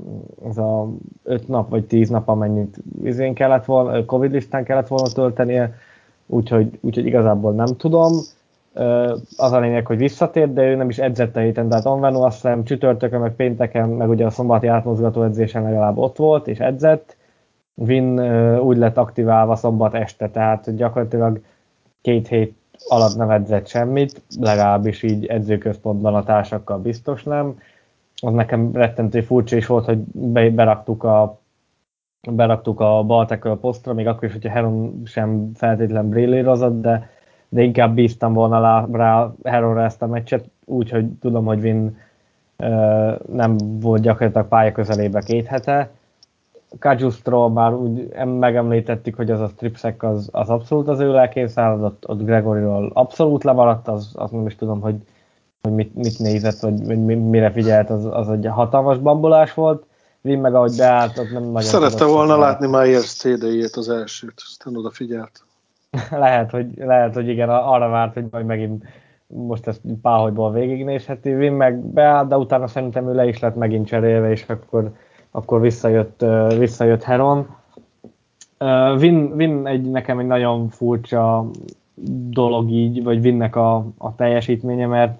[0.49, 0.89] ez a
[1.23, 5.75] öt nap vagy tíz nap, amennyit izén kellett volna, Covid listán kellett volna töltenie,
[6.27, 8.13] úgyhogy, úgyhogy igazából nem tudom.
[9.37, 12.35] Az a lényeg, hogy visszatért, de ő nem is edzett a héten, tehát Onvenu azt
[12.35, 17.17] hiszem csütörtökön, meg pénteken, meg ugye a szombati átmozgató edzésen legalább ott volt, és edzett.
[17.75, 18.21] Vin
[18.59, 21.41] úgy lett aktiválva szombat este, tehát gyakorlatilag
[22.07, 22.55] két hét
[22.89, 27.59] alatt nem edzett semmit, legalábbis így edzőközpontban a társakkal biztos nem.
[28.17, 29.99] Az nekem rettentő furcsa is volt, hogy
[30.53, 31.41] beraktuk a
[32.31, 37.11] beraktuk a Baltekről posztra, még akkor is, hogyha Heron sem feltétlen brillérozott, de,
[37.49, 41.97] de inkább bíztam volna rá, rá Heronra ezt a meccset, úgyhogy tudom, hogy Vin
[42.59, 45.91] uh, nem volt gyakorlatilag pálya közelébe két hete.
[46.79, 52.09] Kajustról már úgy megemlítettük, hogy az a stripsek az, az abszolút az ő lelkészállat, ott,
[52.09, 54.97] ott Gregoryról abszolút lemaradt, az, az nem is tudom, hogy,
[55.63, 59.85] hogy mit, mit nézett, vagy, vagy mire figyelt, az, az egy hatalmas bambolás volt
[60.27, 64.77] Vin meg ahogy beállt, az nem nagyon Szerette volna látni Myers CD-jét az elsőt, aztán
[64.77, 65.45] odafigyelt.
[66.11, 68.85] lehet, hogy, lehet, hogy igen, arra várt, hogy majd megint
[69.27, 71.33] most ezt páholyból végignézheti.
[71.33, 74.93] Vin meg beállt, de utána szerintem ő le is lett megint cserélve, és akkor,
[75.37, 76.25] akkor visszajött,
[76.59, 77.47] visszajött Heron.
[78.99, 81.47] Vin, Vin egy, nekem egy nagyon furcsa
[82.31, 85.19] dolog így, vagy Vinnek a, a teljesítménye, mert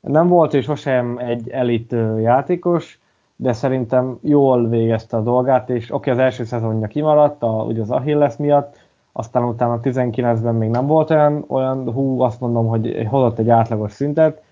[0.00, 3.00] nem volt és sosem egy elit játékos,
[3.36, 7.80] de szerintem jól végezte a dolgát, és oké, okay, az első szezonja kimaradt, a, ugye
[7.80, 8.76] az Achilles miatt,
[9.12, 13.92] aztán utána 19-ben még nem volt olyan, olyan hú, azt mondom, hogy hozott egy átlagos
[13.92, 14.42] szintet,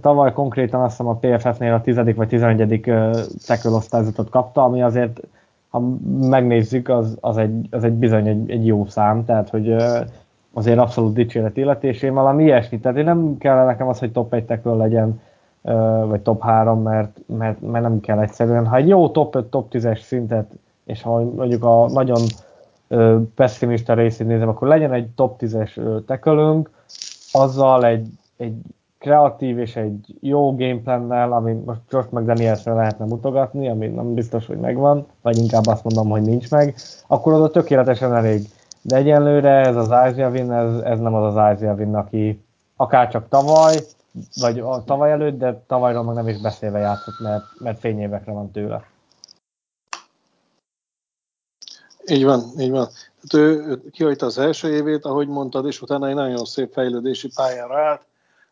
[0.00, 2.14] tavaly konkrétan azt hiszem a PFF-nél a 10.
[2.16, 2.80] vagy 11.
[3.46, 5.20] tackle osztályzatot kapta, ami azért,
[5.68, 5.82] ha
[6.20, 9.76] megnézzük, az, az, egy, az egy bizony egy, egy jó szám, tehát hogy
[10.52, 14.44] azért abszolút dicséret illetésén valami ilyesmi, tehát én nem kell nekem az, hogy top 1
[14.44, 15.20] tackle legyen,
[16.06, 18.66] vagy top 3, mert, mert, mert nem kell egyszerűen.
[18.66, 20.50] Ha egy jó top 5, top 10-es szintet,
[20.84, 22.20] és ha mondjuk a nagyon
[23.34, 26.70] pessimista részét nézem, akkor legyen egy top 10-es tekölünk,
[27.32, 28.54] azzal egy, egy
[29.00, 34.46] kreatív és egy jó gameplannel, ami most Josh meg Danielsre lehetne mutogatni, ami nem biztos,
[34.46, 36.74] hogy megvan, vagy inkább azt mondom, hogy nincs meg,
[37.06, 38.48] akkor oda tökéletesen elég.
[38.82, 42.44] De egyenlőre ez az Ázsia Win, ez, ez nem az az Ázsia Win, aki
[42.76, 43.76] akár csak tavaly,
[44.40, 48.50] vagy a tavaly előtt, de tavalyról meg nem is beszélve játszott, mert, mert fényévekre van
[48.50, 48.84] tőle.
[52.06, 52.88] Így van, így van.
[53.28, 57.28] Tehát ő, ő kihagyta az első évét, ahogy mondtad, és utána egy nagyon szép fejlődési
[57.34, 58.08] pályára állt.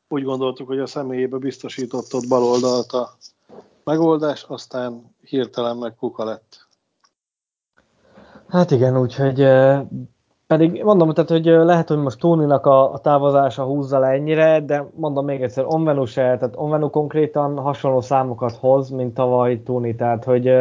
[0.09, 3.11] Úgy gondoltuk, hogy a személyébe biztosított baloldalt a
[3.85, 6.67] megoldás, aztán hirtelen meg kuka lett.
[8.49, 9.47] Hát igen, úgyhogy
[10.47, 14.91] pedig mondom, tehát, hogy lehet, hogy most Tóninak a, a távozása húzza le ennyire, de
[14.95, 20.25] mondom még egyszer, Onvenu se, tehát Onvenu konkrétan hasonló számokat hoz, mint tavaly Tóni, tehát
[20.25, 20.53] hogy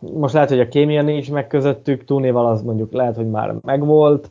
[0.00, 4.30] most lehet, hogy a kémia nincs meg közöttük, Tónival az mondjuk lehet, hogy már megvolt,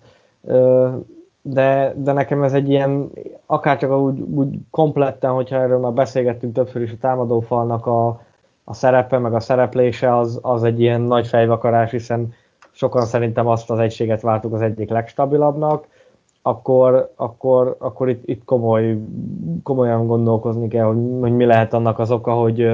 [1.41, 3.09] de, de nekem ez egy ilyen,
[3.45, 8.21] akárcsak úgy, úgy kompletten, hogyha erről már beszélgettünk többször is a támadófalnak a,
[8.63, 12.33] a szerepe, meg a szereplése, az, az egy ilyen nagy fejvakarás, hiszen
[12.71, 15.87] sokan szerintem azt az egységet váltuk az egyik legstabilabbnak,
[16.41, 18.97] akkor, akkor, akkor itt, itt komoly,
[19.63, 22.69] komolyan gondolkozni kell, hogy, hogy mi lehet annak az oka, hogy,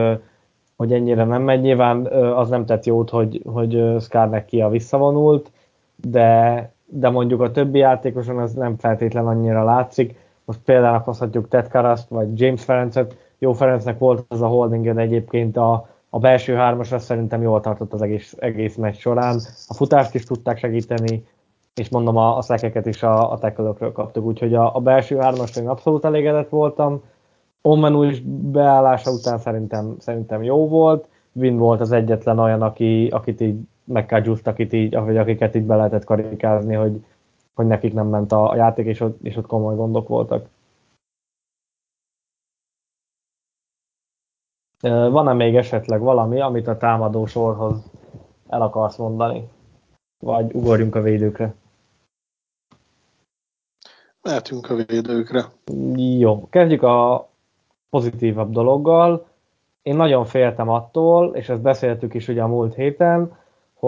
[0.75, 1.62] hogy ennyire nem megy.
[1.62, 5.51] Nyilván az nem tett jót, hogy, hogy Skarnek ki a visszavonult,
[5.95, 10.15] de, de mondjuk a többi játékoson ez nem feltétlen annyira látszik.
[10.45, 13.17] Most például hozhatjuk Ted Karaszt, vagy James Ferencet.
[13.39, 18.01] Jó Ferencnek volt az a holding egyébként a, a belső hármasra szerintem jól tartott az
[18.01, 19.39] egész, egész meccs során.
[19.67, 21.23] A futást is tudták segíteni,
[21.75, 25.62] és mondom, a, a szekeket is a, a tekölökről kaptuk, úgyhogy a, a belső hármasra
[25.62, 27.03] én abszolút elégedett voltam.
[27.62, 31.10] Omenú is beállása után szerintem, szerintem jó volt.
[31.31, 35.76] Vin volt az egyetlen olyan, aki, akit így megkágyúzt, akit így, vagy akiket így be
[35.76, 37.06] lehetett karikázni, hogy,
[37.54, 40.48] hogy nekik nem ment a, a játék, és ott, és ott komoly gondok voltak.
[44.89, 47.91] Van-e még esetleg valami, amit a támadó sorhoz
[48.48, 49.50] el akarsz mondani?
[50.19, 51.56] Vagy ugorjunk a védőkre?
[54.21, 55.43] Mehetünk a védőkre.
[55.95, 57.28] Jó, kezdjük a
[57.89, 59.28] pozitívabb dologgal.
[59.82, 63.38] Én nagyon féltem attól, és ezt beszéltük is ugye a múlt héten,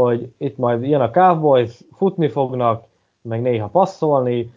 [0.03, 2.83] hogy itt majd jön a Cowboys, futni fognak,
[3.21, 4.53] meg néha passzolni,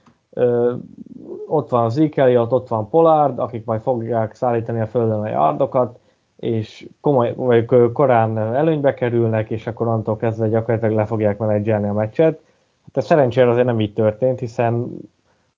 [1.47, 5.99] ott van Zeke ott van Pollard, akik majd fogják szállítani a földön a yardokat,
[6.37, 11.93] és komoly, vagy korán előnybe kerülnek, és akkor onnantól kezdve gyakorlatilag le fogják menedzselni a
[11.93, 12.41] meccset.
[12.85, 14.97] Hát ez szerencsére azért nem így történt, hiszen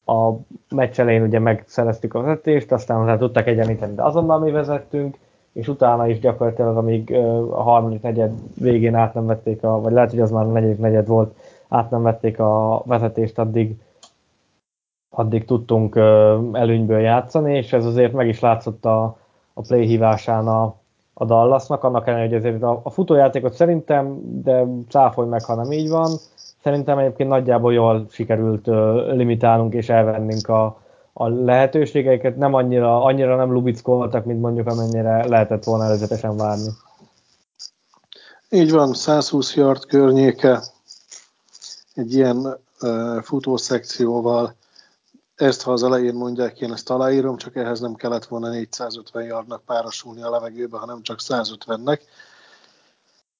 [0.06, 0.30] a
[0.74, 5.16] meccs elején ugye megszereztük a vezetést, aztán hozzá tudtak egyenlíteni, de azonnal mi vezettünk,
[5.52, 7.14] és utána is gyakorlatilag, amíg
[7.50, 10.78] a harmadik negyed végén át nem vették, a, vagy lehet, hogy az már a negyedik
[10.78, 11.36] negyed volt,
[11.68, 13.74] át nem vették a vezetést, addig,
[15.10, 15.96] addig tudtunk
[16.52, 19.16] előnyből játszani, és ez azért meg is látszott a,
[19.54, 20.74] a play hívásán a,
[21.14, 25.72] a Dallasnak, annak ellenére, hogy azért a, a futójátékot szerintem, de cáfolj meg, ha nem
[25.72, 26.10] így van,
[26.62, 28.66] szerintem egyébként nagyjából jól sikerült
[29.12, 30.81] limitálnunk és elvennünk a,
[31.12, 36.70] a lehetőségeiket, nem annyira, annyira nem lubickoltak, mint mondjuk amennyire lehetett volna előzetesen várni.
[38.50, 40.62] Így van, 120 yard környéke
[41.94, 44.54] egy ilyen uh, futószekcióval.
[45.34, 49.62] Ezt, ha az elején mondják, én ezt aláírom, csak ehhez nem kellett volna 450 yardnak
[49.64, 52.00] párosulni a levegőbe, hanem csak 150-nek.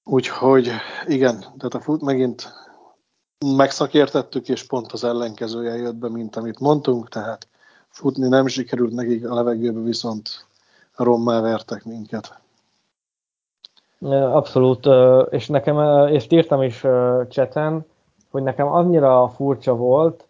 [0.04, 0.70] Úgyhogy
[1.06, 2.52] igen, tehát a fut megint
[3.56, 7.48] megszakértettük, és pont az ellenkezője jött be, mint amit mondtunk, tehát
[7.92, 10.46] futni nem sikerült nekik, a levegőbe viszont
[10.96, 12.40] rommá vertek minket.
[14.10, 14.88] Abszolút,
[15.30, 16.84] és nekem, ezt írtam is
[17.28, 17.84] cseten,
[18.30, 20.24] hogy nekem annyira furcsa volt,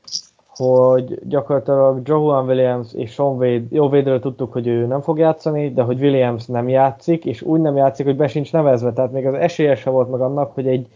[0.46, 5.72] hogy gyakorlatilag Johan Williams és Sean Wade, jó Wade-ről tudtuk, hogy ő nem fog játszani,
[5.72, 9.26] de hogy Williams nem játszik, és úgy nem játszik, hogy be sincs nevezve, tehát még
[9.26, 10.86] az esélyese volt meg annak, hogy egy,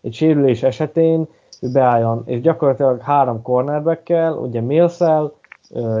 [0.00, 1.26] egy sérülés esetén
[1.60, 5.00] ő beálljon, és gyakorlatilag három cornerbackkel, ugye mills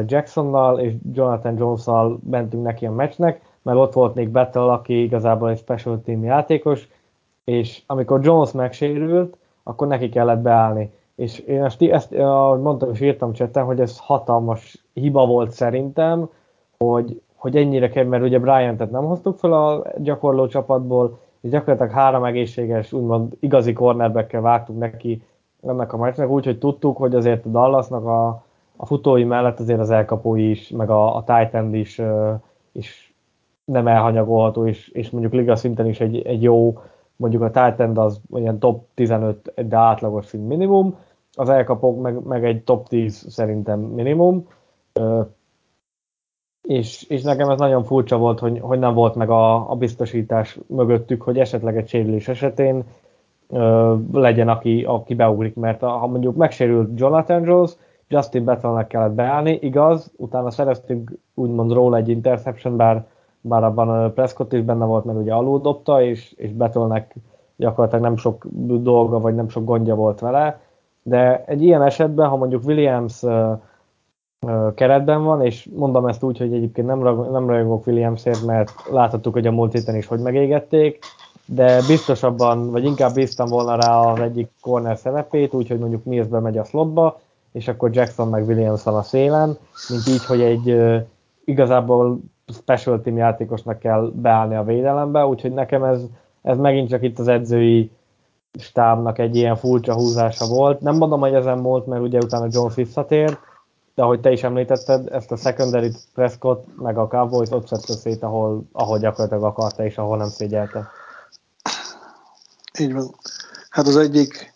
[0.06, 5.50] Jacksonnal és Jonathan Jones-szal mentünk neki a meccsnek, mert ott volt még Battle, aki igazából
[5.50, 6.88] egy special team játékos,
[7.44, 10.92] és amikor Jones megsérült, akkor neki kellett beállni.
[11.14, 16.28] És én ezt, ezt ahogy mondtam, és írtam csetem, hogy ez hatalmas hiba volt szerintem,
[16.78, 21.92] hogy, hogy ennyire kell, mert ugye Bryant-et nem hoztuk fel a gyakorló csapatból, és gyakorlatilag
[21.92, 25.22] három egészséges, úgymond igazi cornerbackkel vágtuk neki
[25.62, 28.44] ennek a meccsnek, úgyhogy tudtuk, hogy azért a Dallasnak a,
[28.76, 32.00] a futói mellett azért az elkapói is, meg a, a tight end is,
[32.72, 33.14] is
[33.64, 36.82] nem elhanyagolható, és, és mondjuk liga szinten is egy, egy jó,
[37.16, 40.96] mondjuk a tight end az olyan top 15, de átlagos szint minimum,
[41.32, 44.46] az elkapók meg, meg egy top 10 szerintem minimum,
[46.62, 50.58] és, és nekem ez nagyon furcsa volt, hogy, hogy nem volt meg a, a biztosítás
[50.66, 52.84] mögöttük, hogy esetleg egy sérülés esetén
[54.12, 57.76] legyen, aki, aki beugrik, mert ha mondjuk megsérült Jonathan Jones,
[58.14, 63.06] Justin Bettelnek kellett beállni, igaz, utána szereztünk úgymond róla egy interception, bár,
[63.40, 67.14] bár abban Prescott is benne volt, mert ugye aludobta, és, és Bettelnek
[67.56, 68.46] gyakorlatilag nem sok
[68.80, 70.60] dolga, vagy nem sok gondja volt vele,
[71.02, 73.22] de egy ilyen esetben, ha mondjuk Williams
[74.74, 76.98] keretben van, és mondom ezt úgy, hogy egyébként nem,
[77.30, 80.98] nem rajongok Williamsért, mert láthattuk, hogy a múlt héten is hogy megégették,
[81.46, 86.58] de biztosabban, vagy inkább bíztam volna rá az egyik corner szerepét, úgyhogy mondjuk Mills megy
[86.58, 87.20] a slotba,
[87.54, 90.76] és akkor Jackson meg Williams van a szélen, mint így, hogy egy
[91.44, 92.18] igazából
[92.52, 96.00] special team játékosnak kell beállni a védelembe, úgyhogy nekem ez,
[96.42, 97.90] ez megint csak itt az edzői
[98.58, 100.80] stábnak egy ilyen furcsa húzása volt.
[100.80, 103.38] Nem mondom, hogy ezen volt, mert ugye utána Jones visszatért,
[103.94, 108.22] de ahogy te is említetted, ezt a secondary Prescott meg a Cowboys ott szedte szét,
[108.22, 110.88] ahol, ahol gyakorlatilag akarta és ahol nem szégyelte.
[112.78, 113.14] Így van.
[113.70, 114.53] Hát az egyik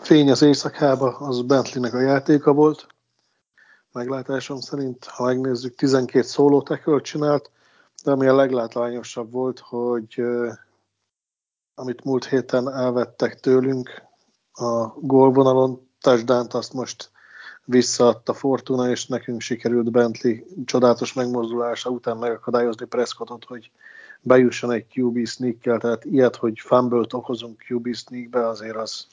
[0.00, 2.86] fény az éjszakába, az Bentleynek a játéka volt.
[3.92, 7.50] Meglátásom szerint, ha megnézzük, 12 szóló tackle csinált,
[8.04, 10.22] de ami a leglátványosabb volt, hogy
[11.74, 14.02] amit múlt héten elvettek tőlünk
[14.52, 17.10] a gólvonalon, touchdown azt most
[17.64, 23.70] visszaadta Fortuna, és nekünk sikerült Bentley csodálatos megmozdulása után megakadályozni Prescottot, hogy
[24.20, 29.06] bejusson egy QB sneak tehát ilyet, hogy fumble-t okozunk QB sneakbe, azért az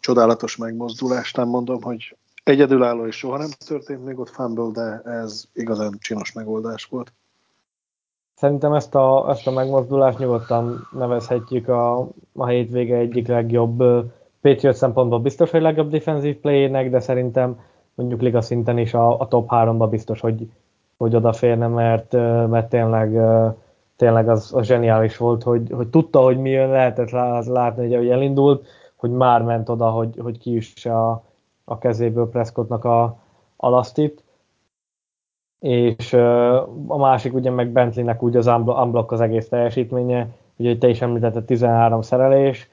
[0.00, 1.32] csodálatos megmozdulás.
[1.32, 6.32] Nem mondom, hogy egyedülálló és soha nem történt még ott fumble, de ez igazán csinos
[6.32, 7.12] megoldás volt.
[8.34, 13.82] Szerintem ezt a, ezt a megmozdulást nyugodtan nevezhetjük a, a hétvége egyik legjobb
[14.40, 17.60] Patriot szempontból biztos, hogy legjobb defensív play de szerintem
[17.94, 20.50] mondjuk liga szinten is a, a top 3-ba biztos, hogy,
[20.96, 22.12] hogy odaférne, mert,
[22.48, 23.18] mert tényleg
[23.96, 27.10] tényleg az, az zseniális volt, hogy, hogy tudta, hogy mi jön, lehetett
[27.46, 28.66] látni, hogy elindult,
[28.96, 31.24] hogy már ment oda, hogy, hogy kiüsse a,
[31.64, 33.02] a kezéből Prescottnak a,
[33.56, 34.24] a lasztit.
[35.60, 36.12] És
[36.86, 41.44] a másik ugye meg Bentleynek úgy az unblock az egész teljesítménye, ugye te is említetted
[41.44, 42.70] 13 szerelés.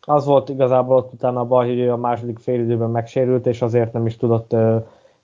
[0.00, 4.06] Az volt igazából ott utána a baj, hogy a második félidőben megsérült, és azért nem
[4.06, 4.56] is tudott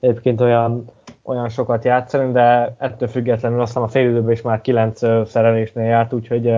[0.01, 0.85] egyébként olyan,
[1.23, 6.13] olyan sokat játszani, de ettől függetlenül aztán a félidőben is már kilenc uh, szerelésnél járt,
[6.13, 6.55] úgyhogy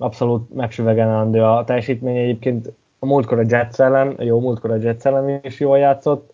[0.00, 2.16] abszolút megsüvegelendő a teljesítmény.
[2.16, 6.32] Egyébként a múltkor a Jets ellen, jó múltkor a Jets ellen is jól játszott,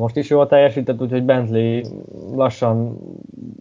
[0.00, 1.82] most is jól teljesített, úgyhogy Bentley
[2.34, 2.98] lassan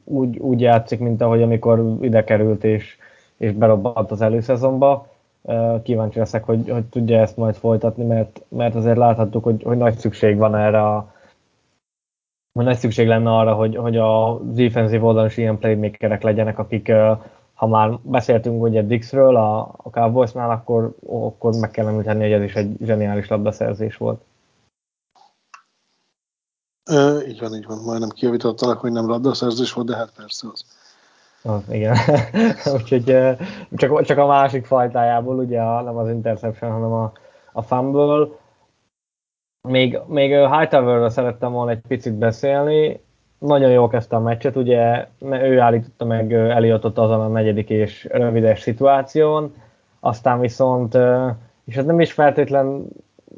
[0.03, 2.97] úgy, úgy játszik, mint ahogy amikor ide került és,
[3.37, 5.07] és berobbant az előszezonba.
[5.83, 9.97] Kíváncsi leszek, hogy, hogy tudja ezt majd folytatni, mert, mert azért láthattuk, hogy, hogy nagy
[9.97, 11.13] szükség van erre a
[12.53, 16.91] hogy nagy szükség lenne arra, hogy, hogy a defensive oldalon is ilyen playmakerek legyenek, akik
[17.55, 22.41] ha már beszéltünk ugye Dixről a, a Cowboysnál, akkor, akkor meg kell említeni, hogy ez
[22.41, 24.21] is egy zseniális labdaszerzés volt.
[26.89, 27.77] Ö, így van, így van.
[27.77, 30.65] Majdnem kijavítottalak, hogy nem labdaszerzés volt, de hát persze az.
[31.43, 31.97] Ah, igen.
[32.75, 33.03] Úgyhogy
[33.75, 37.11] csak, csak a másik fajtájából, ugye a, nem az interception, hanem a,
[37.53, 38.27] a fumble.
[39.67, 43.04] Még, még Hightowerről szerettem volna egy picit beszélni.
[43.45, 48.61] Nagyon jól kezdte a meccset, ugye ő állította meg Eliotot azon a negyedik és rövides
[48.61, 49.53] szituáción,
[49.99, 50.97] aztán viszont,
[51.65, 52.87] és ez nem is feltétlen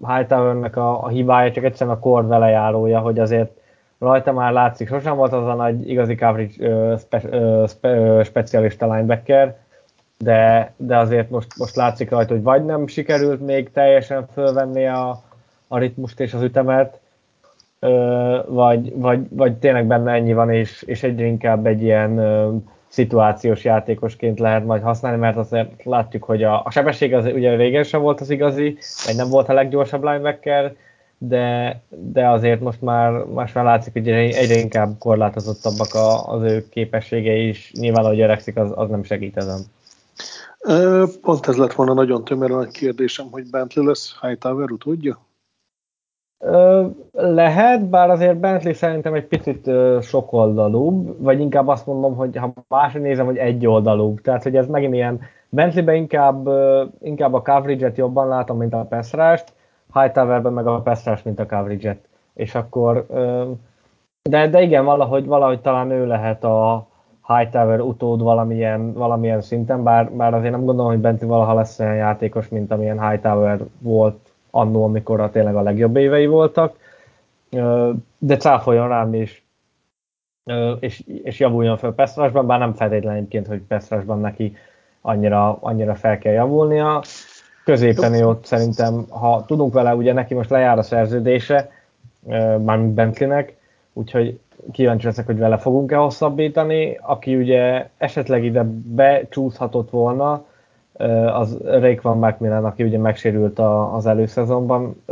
[0.08, 3.52] Hightowernek a, a hibája, csak egyszerűen a kor velejárója, hogy azért
[4.00, 8.94] rajta már látszik, sosem volt az a nagy igazi coverage uh, spe, uh, spe, specialista
[8.94, 9.56] linebacker,
[10.18, 15.22] de, de azért most, most látszik rajta, hogy vagy nem sikerült még teljesen fölvenni a,
[15.68, 17.00] a ritmust és az ütemet,
[18.48, 22.20] vagy, vagy, vagy tényleg benne ennyi van, és, és egyre inkább egy ilyen
[22.88, 27.84] szituációs játékosként lehet majd használni, mert azért látjuk, hogy a, a sebesség az ugye régen
[27.84, 30.76] sem volt az igazi, vagy nem volt a leggyorsabb linebacker,
[31.18, 36.66] de, de azért most már, most már látszik, hogy egyre inkább korlátozottabbak a, az ő
[36.70, 37.72] képességei is.
[37.80, 39.60] Nyilván, ahogy öregszik, az, az nem segít ezen.
[41.22, 45.27] Pont ez lett volna nagyon tömören a kérdésem, hogy Bentley lesz Hightower utódja?
[47.12, 49.70] Lehet, bár azért Bentley szerintem egy picit
[50.02, 54.22] sokoldalúbb, vagy inkább azt mondom, hogy ha máshogy nézem, hogy egy oldalúbb.
[54.22, 55.20] Tehát, hogy ez megint ilyen,
[55.50, 56.50] Bentleyben inkább,
[57.00, 59.14] inkább a coverage-et jobban látom, mint a pass
[59.94, 62.00] Hightowerben meg a pass mint a coverage-et.
[62.34, 63.06] És akkor,
[64.30, 66.88] de, de igen, valahogy, valahogy talán ő lehet a
[67.28, 71.96] Hightower utód valamilyen, valamilyen szinten, bár, bár azért nem gondolom, hogy Bentley valaha lesz olyan
[71.96, 76.76] játékos, mint amilyen Hightower volt annó, amikor a tényleg a legjobb évei voltak,
[78.18, 79.46] de cáfoljon rám is,
[80.80, 84.56] és, és javuljon fel Pestrasban, bár nem feltétlenül hogy Pestrasban neki
[85.02, 87.02] annyira, annyira fel kell javulnia.
[87.64, 91.72] Középen ott szerintem, ha tudunk vele, ugye neki most lejár a szerződése,
[92.64, 93.58] mármint Bentleynek,
[93.94, 94.40] úgyhogy
[94.72, 97.00] kíváncsi leszek, hogy vele fogunk-e hosszabbítani.
[97.02, 100.46] Aki ugye esetleg ide becsúszhatott volna,
[101.34, 101.58] az
[102.02, 105.04] Van Macmillan, aki ugye megsérült a, az előszezonban.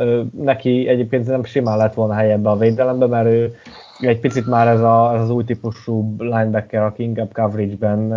[0.42, 3.54] Neki egyébként nem simán lett volna helye ebbe a védelembe, mert ő
[4.00, 8.14] egy picit már ez, a, ez az új típusú linebacker, aki inkább coverage-ben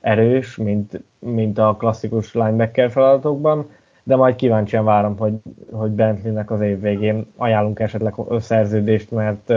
[0.00, 3.66] erős, mint, mint a klasszikus linebacker feladatokban,
[4.02, 5.34] de majd kíváncsian várom, hogy,
[5.72, 9.52] hogy Bentleynek az év végén ajánlunk esetleg szerződést, mert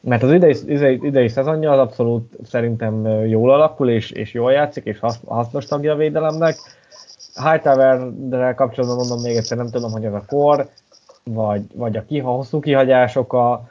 [0.00, 4.84] mert az idei, idei, idei szezonja az abszolút szerintem jól alakul, és, és jól játszik,
[4.84, 6.56] és hasznos tagja a védelemnek.
[7.34, 10.68] Hightower-rel kapcsolatban mondom még egyszer, nem tudom, hogy ez a kor,
[11.24, 13.68] vagy, vagy a, kiha, hosszú kihagyások, a,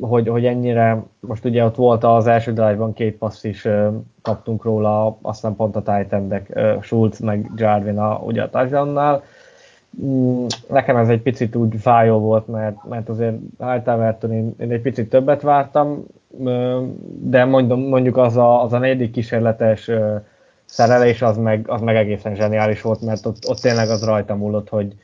[0.00, 3.68] hogy, hogy ennyire, most ugye ott volt az első drive-ban két passz is
[4.22, 6.42] kaptunk róla, aztán pont a titan
[6.80, 9.22] Schultz meg Jarvin a, ugye a touchdownnál,
[10.68, 15.08] nekem ez egy picit úgy fájó volt, mert, mert azért Hightower-től én, én egy picit
[15.08, 16.04] többet vártam,
[17.20, 19.90] de mondom, mondjuk az a, az a negyedik kísérletes
[20.64, 24.68] szerelés az meg, az meg egészen zseniális volt, mert ott, ott tényleg az rajta múlott,
[24.68, 24.94] hogy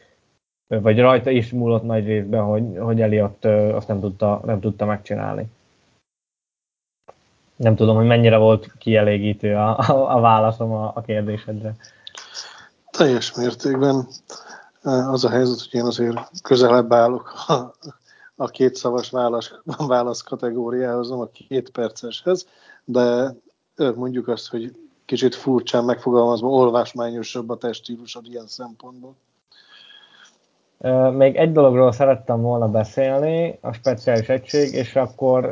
[0.69, 5.47] vagy rajta is múlott nagy részben, hogy, hogy Eliott azt nem tudta, nem tudta megcsinálni.
[7.57, 11.75] Nem tudom, hogy mennyire volt kielégítő a, a, a válaszom a, a kérdésedre.
[12.91, 14.07] Teljes mértékben.
[14.87, 17.75] Az a helyzet, hogy én azért közelebb állok a,
[18.37, 19.51] a két szavas válasz,
[19.87, 22.47] válasz kategóriához, nem a két perceshez,
[22.85, 23.35] de
[23.95, 29.15] mondjuk azt, hogy kicsit furcsán megfogalmazva, olvásmányosabb a testílusod ilyen szempontból.
[31.13, 35.51] Még egy dologról szerettem volna beszélni, a speciális egység, és akkor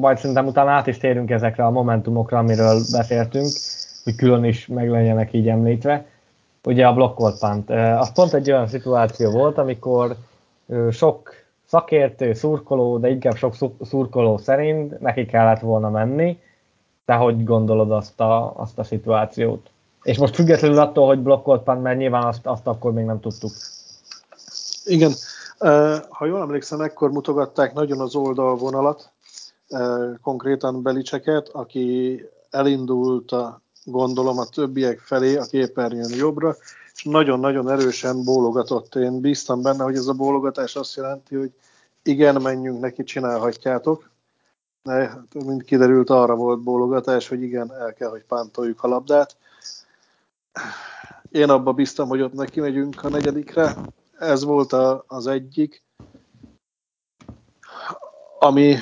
[0.00, 3.48] majd szerintem utána át is térünk ezekre a momentumokra, amiről beszéltünk,
[4.04, 6.06] hogy külön is meg legyenek így említve
[6.64, 7.70] ugye a blokkolt punt.
[7.70, 10.16] Az pont egy olyan szituáció volt, amikor
[10.90, 11.30] sok
[11.66, 16.40] szakértő, szurkoló, de inkább sok szurkoló szerint neki kellett volna menni.
[17.04, 19.70] Te hogy gondolod azt a, azt a szituációt?
[20.02, 23.50] És most függetlenül attól, hogy blokkolt pant, mert nyilván azt, azt akkor még nem tudtuk.
[24.84, 25.12] Igen.
[26.08, 29.10] Ha jól emlékszem, ekkor mutogatták nagyon az oldalvonalat,
[30.22, 36.56] konkrétan Belicseket, aki elindult a, gondolom a többiek felé a képernyőn jobbra,
[36.94, 38.94] és nagyon-nagyon erősen bólogatott.
[38.94, 41.52] Én bíztam benne, hogy ez a bólogatás azt jelenti, hogy
[42.02, 44.10] igen, menjünk neki, csinálhatjátok.
[44.82, 49.36] De, mint kiderült, arra volt bólogatás, hogy igen, el kell, hogy pántoljuk a labdát.
[51.30, 53.76] Én abba bíztam, hogy ott neki megyünk a negyedikre.
[54.18, 55.82] Ez volt a, az egyik.
[58.38, 58.76] Ami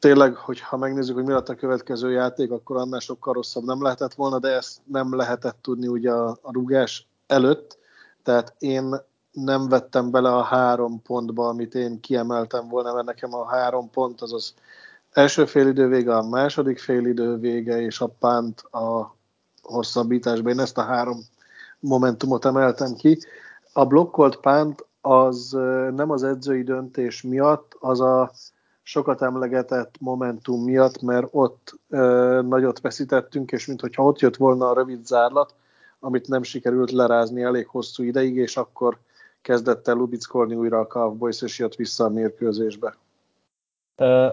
[0.00, 4.14] tényleg, hogyha megnézzük, hogy mi lett a következő játék, akkor annál sokkal rosszabb nem lehetett
[4.14, 7.78] volna, de ezt nem lehetett tudni ugye a, a rugás előtt.
[8.22, 8.94] Tehát én
[9.32, 14.20] nem vettem bele a három pontba, amit én kiemeltem volna, mert nekem a három pont
[14.20, 14.54] az az
[15.12, 19.16] első félidő vége, a második félidő vége és a pánt a
[19.62, 20.52] hosszabbításban.
[20.52, 21.18] Én ezt a három
[21.80, 23.18] momentumot emeltem ki.
[23.72, 25.50] A blokkolt pánt az
[25.94, 28.30] nem az edzői döntés miatt, az a
[28.90, 34.74] sokat emlegetett momentum miatt, mert ott ö, nagyot veszítettünk, és mintha ott jött volna a
[34.74, 35.54] rövid zárlat,
[36.00, 38.98] amit nem sikerült lerázni elég hosszú ideig, és akkor
[39.42, 42.96] kezdett el lubickolni újra a Cowboys, és jött vissza a mérkőzésbe.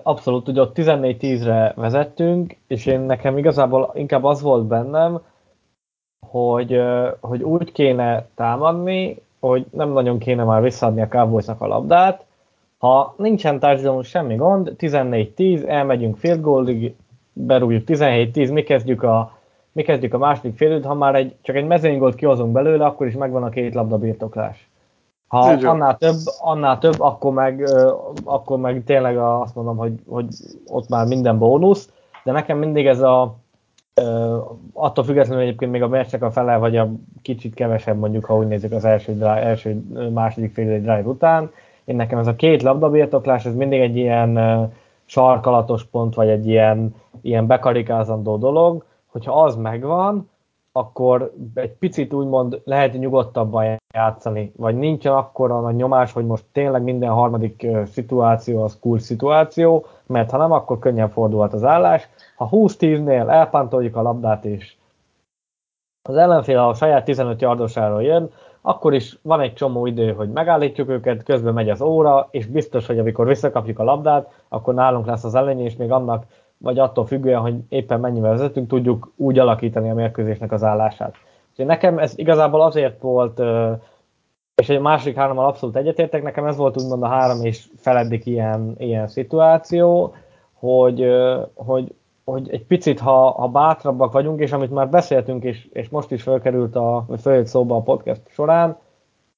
[0.03, 5.20] Abszolút, ugye ott 14-10-re vezettünk, és én nekem igazából inkább az volt bennem,
[6.28, 6.82] hogy,
[7.20, 12.27] hogy úgy kéne támadni, hogy nem nagyon kéne már visszaadni a Cowboysnak a labdát.
[12.78, 16.96] Ha nincsen társadalom, semmi gond, 14-10, elmegyünk field goalig,
[17.34, 19.38] berúgjuk 17-10, mi kezdjük a,
[19.72, 23.14] mi kezdjük a második félőt, ha már egy, csak egy mezőnygolt kihozunk belőle, akkor is
[23.14, 24.70] megvan a két labda birtoklás.
[25.28, 27.70] Ha annál több, annál több, akkor meg,
[28.24, 30.28] akkor meg tényleg azt mondom, hogy, hogy
[30.68, 31.92] ott már minden bónusz,
[32.24, 33.36] de nekem mindig ez a
[34.74, 38.48] attól függetlenül egyébként még a meccsnek a fele, vagy a kicsit kevesebb mondjuk, ha úgy
[38.48, 41.52] nézzük az első, drive, első második fél drive után,
[41.88, 44.40] én nekem ez a két labdabirtoklás, ez mindig egy ilyen
[45.06, 50.30] sarkalatos pont, vagy egy ilyen, ilyen bekarikázandó dolog, hogyha az megvan,
[50.72, 56.84] akkor egy picit úgymond lehet nyugodtabban játszani, vagy nincsen akkora nagy nyomás, hogy most tényleg
[56.84, 62.10] minden harmadik szituáció az cool szituáció, mert ha nem, akkor könnyen fordulhat az állás.
[62.36, 64.78] Ha 20-10-nél elpántoljuk a labdát is,
[66.10, 68.32] az ellenfél a saját 15 yardosáról jön,
[68.68, 72.86] akkor is van egy csomó idő, hogy megállítjuk őket, közben megy az óra, és biztos,
[72.86, 76.26] hogy amikor visszakapjuk a labdát, akkor nálunk lesz az előny, és még annak
[76.57, 81.15] vagy attól függően, hogy éppen mennyivel vezetünk, tudjuk úgy alakítani a mérkőzésnek az állását.
[81.49, 83.41] Úgyhogy nekem ez igazából azért volt,
[84.55, 88.76] és egy másik hárommal abszolút egyetértek, nekem ez volt úgymond a három és feleddig ilyen,
[88.78, 90.15] ilyen szituáció,
[90.53, 91.07] hogy,
[91.53, 91.95] hogy,
[92.32, 96.24] hogy egy picit, ha, ha bátrabbak vagyunk, és amit már beszéltünk, és, és most is
[96.24, 98.78] felkerült a, vagy följött szóba a podcast során,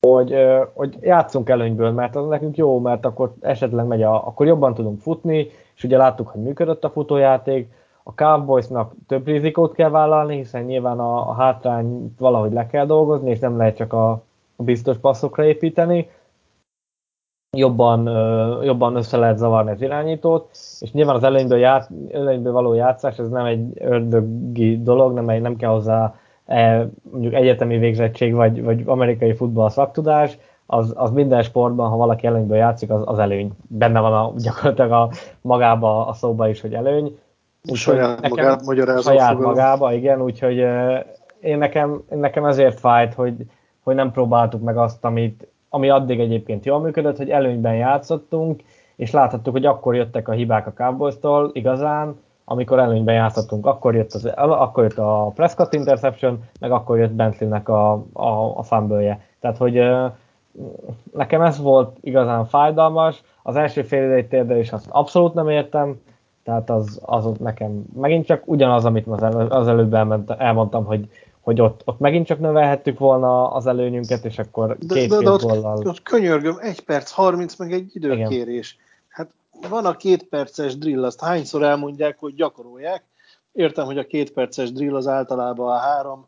[0.08, 0.36] hogy,
[0.74, 5.00] hogy játszunk előnyből, mert az nekünk jó, mert akkor esetleg megy a, akkor jobban tudunk
[5.00, 7.72] futni, és ugye láttuk, hogy működött a futójáték,
[8.04, 13.30] a Cowboysnak több rizikót kell vállalni, hiszen nyilván a, a hátrányt valahogy le kell dolgozni,
[13.30, 14.12] és nem lehet csak a,
[14.56, 16.10] a biztos passzokra építeni.
[17.58, 18.10] Jobban,
[18.64, 23.30] jobban össze lehet zavarni az irányítót, és nyilván az előnyből, ját, előnyből való játszás, ez
[23.30, 28.84] nem egy ördögi dolog, nem, egy, nem kell hozzá e, mondjuk egyetemi végzettség, vagy, vagy
[28.86, 33.52] amerikai futball szaktudás, az, az minden sportban, ha valaki előnyből játszik, az, az előny.
[33.68, 35.10] Benne van a, gyakorlatilag a,
[35.41, 37.20] magába a szóba is, hogy előny.
[37.70, 39.52] Úgy, saját nekem, magát Saját fogalom.
[39.52, 40.58] magába, igen, úgyhogy
[41.39, 43.36] én nekem, nekem ezért fájt, hogy,
[43.84, 48.61] hogy nem próbáltuk meg azt, amit, ami addig egyébként jól működött, hogy előnyben játszottunk,
[48.95, 51.15] és láthattuk, hogy akkor jöttek a hibák a cowboys
[51.51, 52.15] igazán,
[52.45, 57.70] amikor előnyben játszottunk, akkor jött, az, akkor jött a Prescott interception, meg akkor jött Bentleynek
[57.70, 59.82] a, a, a fumble Tehát, hogy
[61.13, 63.22] nekem ez volt igazán fájdalmas.
[63.43, 66.01] Az első fél idei is azt abszolút nem értem,
[66.43, 69.93] tehát az, az nekem megint csak ugyanaz, amit az, elő, az előbb
[70.38, 71.09] elmondtam, hogy,
[71.42, 75.30] hogy ott, ott megint csak növelhettük volna az előnyünket, és akkor de, két de, de
[75.30, 78.74] ott, ott könyörgöm, egy perc, 30 meg egy időkérés.
[78.74, 78.86] Igen.
[79.08, 79.30] Hát
[79.70, 83.04] van a két perces drill, azt hányszor elmondják, hogy gyakorolják.
[83.52, 86.28] Értem, hogy a két perces drill az általában a három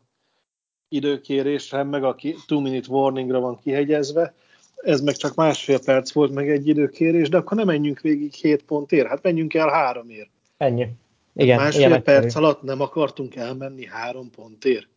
[0.88, 4.34] időkérésre, meg a two-minute warningra van kihegyezve,
[4.76, 8.62] ez meg csak másfél perc volt, meg egy időkérés, de akkor nem menjünk végig 7
[8.62, 10.28] pontért, hát menjünk el háromért.
[10.56, 10.88] Ennyi.
[11.34, 14.88] Igen, hát másfél perc alatt nem akartunk elmenni három pontért.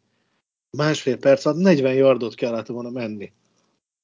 [0.76, 3.32] Másfél perc alatt 40 yardot kellett volna menni.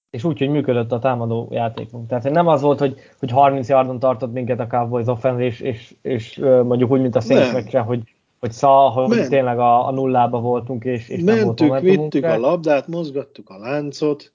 [0.09, 2.07] És úgy, hogy működött a támadó játékunk.
[2.07, 5.95] Tehát nem az volt, hogy, hogy 30 yardon tartott minket a Cowboys offense, és, és,
[6.01, 8.01] és mondjuk úgy, mint a Saints meccse, hogy
[8.39, 9.30] hogy szá, hogy Ment.
[9.30, 14.34] tényleg a, a nullába voltunk, és, és Mentük, nem vittük a labdát, mozgattuk a láncot,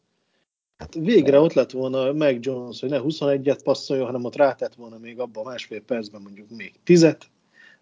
[0.76, 4.98] Hát végre ott lett volna meg Jones, hogy ne 21-et passzoljon, hanem ott rátett volna
[4.98, 7.30] még abban másfél percben mondjuk még tizet,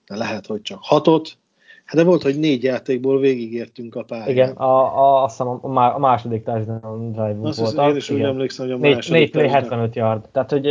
[0.06, 1.38] de lehet, hogy csak hatot.
[1.84, 4.28] Hát de volt, hogy négy játékból végigértünk a pályán.
[4.28, 7.58] Igen, a, a, azt hiszem a, a második touchdown drive volt.
[7.58, 10.28] Azt én is úgy emlékszem, hogy a második Négy play 75 yard.
[10.32, 10.66] Tehát, hogy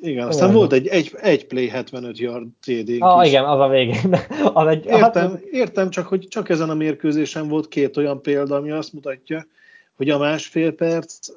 [0.00, 2.96] igen, aztán volt egy, egy, egy play 75 yard TD.
[2.98, 3.30] Ah, is.
[3.30, 4.14] igen, az a végén.
[4.54, 8.70] az egy, értem, értem, csak hogy csak ezen a mérkőzésen volt két olyan példa, ami
[8.70, 9.46] azt mutatja,
[9.96, 11.28] hogy a másfél perc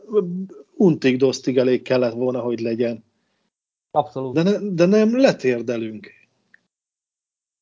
[0.76, 3.04] untig dosztig elég kellett volna, hogy legyen.
[3.92, 4.34] Abszolút.
[4.34, 6.21] De, ne, de nem letérdelünk.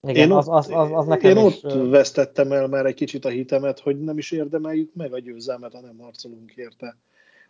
[0.08, 3.26] Igen, én az, az, az, az nekem én is, ott vesztettem el már egy kicsit
[3.26, 6.98] a hitemet, hogy nem is érdemeljük meg a győzelmet, ha nem harcolunk érte.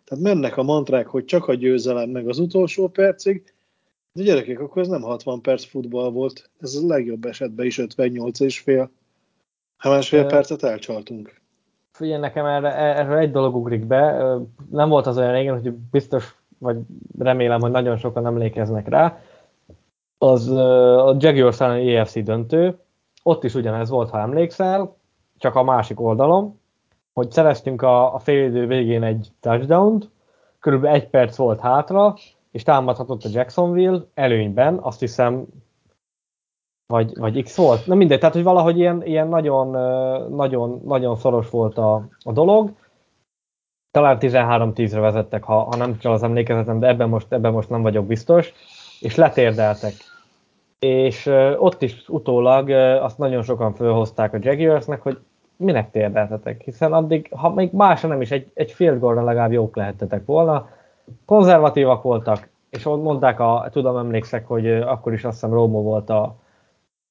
[0.04, 3.54] Tehát mennek a mantrák, hogy csak a győzelem meg az utolsó percig,
[4.12, 8.40] de gyerekek, akkor ez nem 60 perc futball volt, ez a legjobb esetben is 58
[8.40, 8.90] és fél.
[9.76, 11.40] Ha másfél percet elcsaltunk.
[11.92, 14.36] Figyelj, nekem erre, erre egy dolog ugrik be,
[14.70, 16.76] nem volt az olyan régen, hogy biztos, vagy
[17.18, 19.22] remélem, hogy nagyon sokan emlékeznek rá,
[20.22, 22.78] az a Jaguars elleni EFC döntő,
[23.22, 24.96] ott is ugyanez volt, ha emlékszel,
[25.38, 26.60] csak a másik oldalon,
[27.12, 30.10] hogy szereztünk a, a félidő végén egy touchdown-t,
[30.58, 32.14] körülbelül egy perc volt hátra,
[32.50, 35.46] és támadhatott a Jacksonville előnyben, azt hiszem,
[36.86, 39.70] vagy, vagy X volt, nem mindegy, tehát hogy valahogy ilyen, ilyen nagyon,
[40.30, 42.70] nagyon, nagyon szoros volt a, a dolog,
[43.90, 47.82] talán 13-10-re vezettek, ha, ha nem csak az emlékezetem, de ebben most, ebben most nem
[47.82, 48.52] vagyok biztos,
[49.00, 50.09] és letérdeltek.
[50.86, 51.26] És
[51.58, 52.70] ott is utólag
[53.02, 55.18] azt nagyon sokan felhozták a Jaguarsnek, hogy
[55.56, 59.76] minek térdeltetek, hiszen addig, ha még másra nem is, egy, egy field goal legalább jók
[59.76, 60.68] lehettetek volna.
[61.24, 66.36] Konzervatívak voltak, és mondták, a, tudom, emlékszek, hogy akkor is azt hiszem Rómo volt a,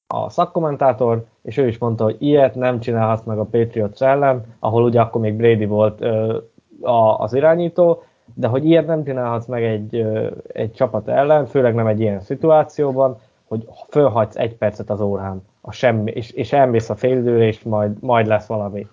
[0.07, 4.83] a szakkommentátor, és ő is mondta, hogy ilyet nem csinálhatsz meg a Patriots ellen, ahol
[4.83, 6.37] ugye akkor még Brady volt ö,
[6.81, 8.03] a, az irányító,
[8.33, 12.19] de hogy ilyet nem csinálhatsz meg egy, ö, egy csapat ellen, főleg nem egy ilyen
[12.19, 13.17] szituációban,
[13.49, 18.01] hogy fölhagysz egy percet az órán a semmi, és, és elmész a félidőre, és majd,
[18.01, 18.87] majd lesz valami.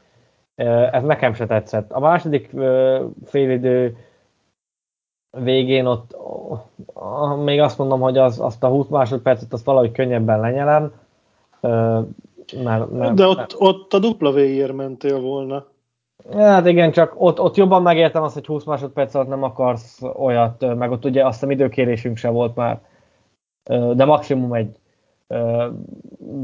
[0.91, 1.93] Ez nekem se tetszett.
[1.93, 2.51] A második
[3.25, 3.97] félidő
[5.31, 6.17] végén ott
[7.45, 10.93] még azt mondom, hogy az, azt a 20 másodpercet azt valahogy könnyebben lenyelem.
[11.61, 13.55] Mert, mert, De ott, mert...
[13.59, 15.65] ott a dupla végér mentél volna.
[16.33, 20.75] Hát igen, csak ott, ott jobban megértem azt, hogy 20 másodperc alatt nem akarsz olyat,
[20.77, 22.81] meg ott ugye azt a időkérésünk se volt már,
[23.95, 24.79] de maximum egy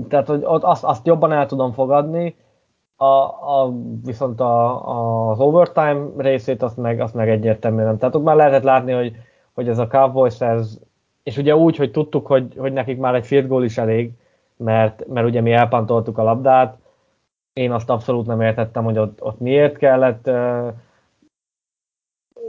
[0.08, 2.36] tehát, hogy ott azt, azt jobban el tudom fogadni,
[2.96, 3.72] a, a,
[4.04, 7.98] viszont a, az overtime részét azt meg, azt meg egyértelműen nem.
[7.98, 9.16] Tehát ott már lehetett látni, hogy,
[9.52, 10.78] hogy ez a Cowboys, ez,
[11.22, 14.12] és ugye úgy, hogy tudtuk, hogy, hogy nekik már egy field goal is elég,
[14.56, 16.76] mert, mert ugye mi elpantoltuk a labdát,
[17.52, 20.30] én azt abszolút nem értettem, hogy ott, ott miért kellett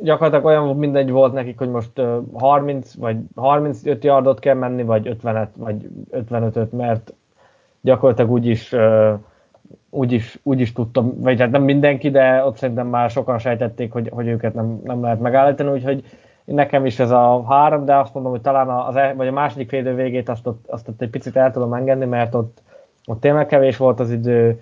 [0.04, 2.02] gyakorlatilag olyan mindegy volt nekik, hogy most
[2.34, 7.14] 30 vagy 35 yardot kell menni, vagy 50-et, vagy 55-öt, mert
[7.82, 8.76] gyakorlatilag úgyis
[9.90, 14.28] úgyis, úgyis tudtam, vagy hát nem mindenki, de ott szerintem már sokan sejtették, hogy, hogy
[14.28, 16.04] őket nem, nem lehet megállítani, úgyhogy
[16.46, 19.70] nekem is ez a három, de azt mondom, hogy talán az, e, vagy a második
[19.70, 22.62] félidő végét azt ott, azt ott egy picit el tudom engedni, mert ott,
[23.06, 24.62] ott tényleg kevés volt az idő,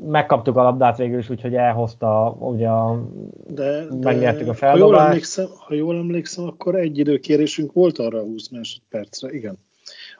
[0.00, 2.68] megkaptuk a labdát végül is, úgyhogy elhozta, ugye
[3.46, 4.92] de, de megnyertük a feldobást.
[4.92, 9.58] Ha jól, emlékszem, ha jól emlékszem, akkor egy időkérésünk volt arra a 20 másodpercre, igen.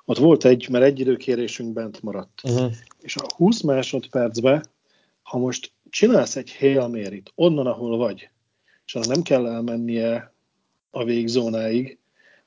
[0.05, 2.41] Ott volt egy, mert egy időkérésünk bent maradt.
[2.45, 2.73] Uh-huh.
[3.01, 4.65] És a 20 másodpercben,
[5.23, 8.29] ha most csinálsz egy Hail Mary-t onnan, ahol vagy,
[8.85, 10.33] és nem kell elmennie
[10.91, 11.99] a végzónáig,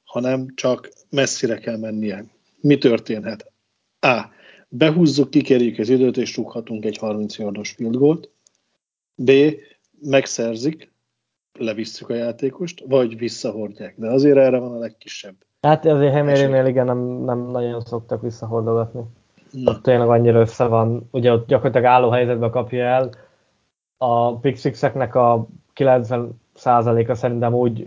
[0.03, 2.25] hanem csak messzire kell mennie.
[2.61, 3.51] Mi történhet?
[3.99, 4.21] A
[4.70, 8.30] behúzzuk, kikerjük az időt, és rúghatunk egy 30 yardos field goalt.
[9.15, 9.32] B.
[10.01, 10.91] Megszerzik,
[11.53, 13.93] levisszük a játékost, vagy visszahordják.
[13.97, 15.36] De azért erre van a legkisebb.
[15.61, 19.01] Hát azért Hemérinél igen, nem, nem nagyon szoktak visszahordogatni.
[19.51, 19.72] Na.
[19.72, 23.09] Ott tényleg annyira össze van, ugye ott gyakorlatilag álló helyzetbe kapja el.
[23.97, 27.84] A Pixixeknek a 90%-a szerintem úgy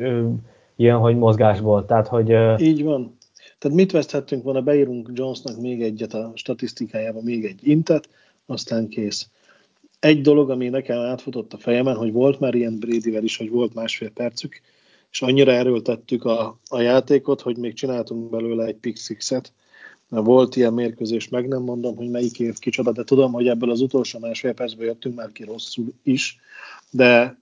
[0.77, 1.85] jön, hogy mozgásból.
[1.85, 3.17] Tehát, hogy, Így van.
[3.63, 8.09] Tehát mit veszthettünk volna, beírunk Jonesnak még egyet a statisztikájába, még egy intet,
[8.47, 9.29] aztán kész.
[10.01, 13.75] Egy dolog, ami nekem átfutott a fejemen, hogy volt már ilyen Bradyvel is, hogy volt
[13.75, 14.61] másfél percük,
[15.11, 19.53] és annyira erőltettük a, a játékot, hogy még csináltunk belőle egy pick six-et.
[20.09, 23.81] Volt ilyen mérkőzés, meg nem mondom, hogy melyik év kicsoda, de tudom, hogy ebből az
[23.81, 26.39] utolsó másfél percből jöttünk már ki rosszul is,
[26.91, 27.41] de,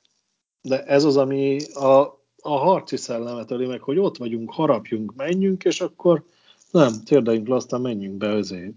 [0.62, 5.64] de ez az, ami a, a harci szellemet öli meg, hogy ott vagyunk, harapjunk, menjünk,
[5.64, 6.22] és akkor
[6.70, 8.72] nem, térdeljünk le, aztán menjünk be azért.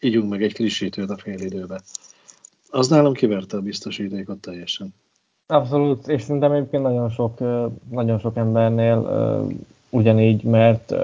[0.00, 1.80] ígyunk meg egy frissítőt a fél időbe.
[2.70, 4.94] Az nálam kiverte a biztosítékot teljesen.
[5.46, 7.38] Abszolút, és szerintem egyébként nagyon sok,
[7.90, 9.08] nagyon sok embernél
[9.90, 10.94] ugyanígy, mert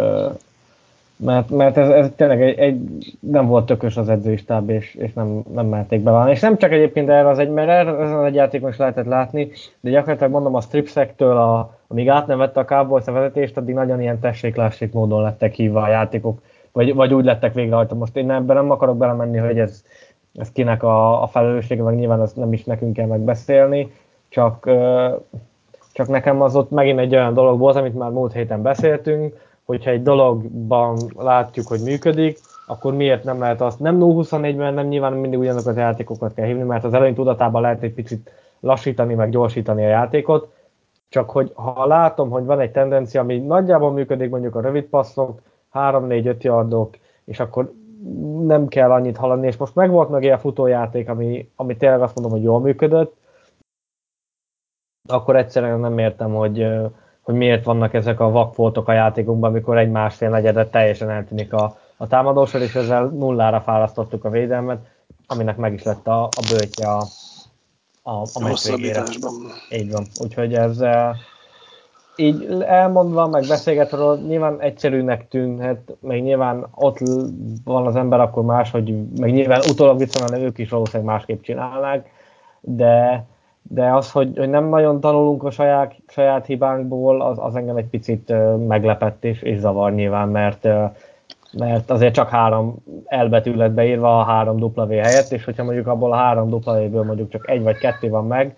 [1.17, 2.79] mert, mert ez, ez tényleg egy, egy,
[3.21, 6.31] nem volt tökös az edzőistáb, és, és nem, nem merték beválni.
[6.31, 9.51] És nem csak egyébként erre az egy, mert erre az egy játékon is lehetett látni,
[9.81, 14.19] de gyakorlatilag mondom a stripsektől, a, amíg átnevette a Cowboys a vezetést, addig nagyon ilyen
[14.19, 16.41] tessék módon lettek hívva a játékok,
[16.73, 17.97] vagy, vagy úgy lettek végrehajtva.
[17.97, 19.85] Most én ebben nem akarok belemenni, hogy ez,
[20.35, 23.93] ez kinek a, a felelőssége, meg nyilván ezt nem is nekünk kell megbeszélni,
[24.29, 24.71] csak,
[25.93, 29.91] csak nekem az ott megint egy olyan dolog volt, amit már múlt héten beszéltünk, hogyha
[29.91, 35.39] egy dologban látjuk, hogy működik, akkor miért nem lehet azt, nem 0-24-ben nem nyilván mindig
[35.39, 38.31] ugyanazokat az játékokat kell hívni, mert az elején tudatában lehet egy picit
[38.61, 40.53] lassítani, meg gyorsítani a játékot,
[41.09, 45.41] csak hogy ha látom, hogy van egy tendencia, ami nagyjából működik, mondjuk a rövid passzok,
[45.73, 47.73] 3-4-5 yardok, és akkor
[48.41, 52.33] nem kell annyit haladni, és most megvolt meg a futójáték, ami, ami tényleg azt mondom,
[52.33, 53.17] hogy jól működött,
[55.09, 56.67] akkor egyszerűen nem értem, hogy,
[57.21, 61.77] hogy miért vannak ezek a vakfoltok a játékunkban, amikor egy másfél negyedet teljesen eltűnik a,
[61.97, 64.87] a támadósor, és ezzel nullára fárasztottuk a védelmet,
[65.27, 67.03] aminek meg is lett a, a bőtje a,
[68.07, 69.03] a, a meccs végére.
[69.71, 70.07] Így van.
[70.21, 70.81] Úgyhogy ez
[72.17, 76.99] így elmondva, meg beszélgetve, nyilván egyszerűnek tűnhet, meg nyilván ott
[77.65, 82.11] van az ember, akkor más, hogy meg nyilván utólag viszont ők is valószínűleg másképp csinálnák,
[82.61, 83.25] de
[83.69, 87.87] de az, hogy, hogy nem nagyon tanulunk a saját, saját hibánkból, az, az engem egy
[87.87, 88.33] picit
[88.67, 90.69] meglepett és, és zavar nyilván, mert,
[91.59, 96.13] mert azért csak három elbetű lett beírva a három W helyett, és hogyha mondjuk abból
[96.13, 98.57] a három W-ből mondjuk csak egy vagy kettő van meg,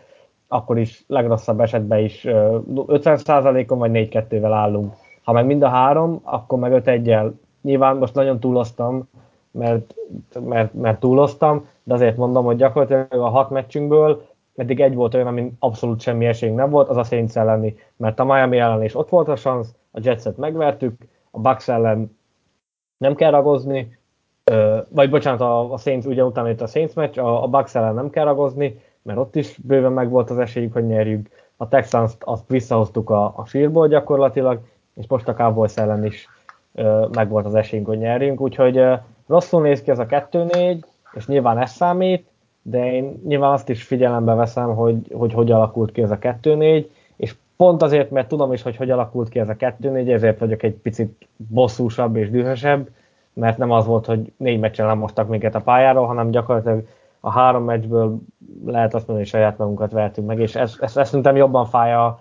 [0.49, 4.95] akkor is legrosszabb esetben is 50%-on vagy 4-2-vel állunk.
[5.23, 7.17] Ha meg mind a három, akkor meg 5 1
[7.63, 9.09] Nyilván most nagyon túloztam,
[9.51, 9.95] mert,
[10.41, 14.27] mert, mert túloztam, de azért mondom, hogy gyakorlatilag a hat meccsünkből
[14.57, 18.21] eddig egy volt olyan, amin abszolút semmi esélyünk nem volt, az a Saints elleni, mert
[18.21, 20.95] a Miami ellen is ott volt a szansz, a Jetset megvertük,
[21.31, 22.17] a Bucks ellen
[22.99, 23.99] nem kell ragozni,
[24.89, 27.95] vagy bocsánat, a, a Saints, ugye utána itt a Saints meccs, a, a Bucks ellen
[27.95, 31.29] nem kell ragozni, mert ott is bőven meg volt az esélyük, hogy nyerjük.
[31.57, 34.61] A Texans azt visszahoztuk a, a sírból gyakorlatilag,
[34.95, 36.29] és most a Cowboys ellen is
[37.13, 38.83] meg volt az esélyünk, hogy nyerjünk, úgyhogy
[39.27, 40.83] rosszul néz ki ez a 2-4,
[41.13, 42.27] és nyilván ez számít,
[42.63, 46.63] de én nyilván azt is figyelembe veszem, hogy hogy, hogy alakult ki ez a 2-4,
[46.63, 46.87] és
[47.57, 50.75] pont azért, mert tudom is, hogy hogy alakult ki ez a 2-4, ezért vagyok egy
[50.75, 52.89] picit bosszúsabb és dühösebb,
[53.33, 56.87] mert nem az volt, hogy négy meccsen lemostak minket a pályáról, hanem gyakorlatilag
[57.21, 58.19] a három meccsből
[58.65, 61.95] lehet azt mondani, hogy saját magunkat vertünk meg, és ez, ez, ez szerintem jobban fáj
[61.95, 62.21] a,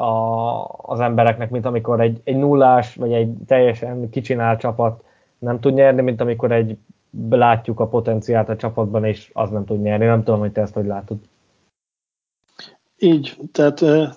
[0.00, 5.04] a, az embereknek, mint amikor egy, egy nullás, vagy egy teljesen kicsinált csapat
[5.38, 6.78] nem tud nyerni, mint amikor egy
[7.30, 10.04] látjuk a potenciált a csapatban, és az nem tud nyerni.
[10.04, 11.18] Nem tudom, hogy te ezt hogy látod.
[12.98, 14.10] Így, tehát eh,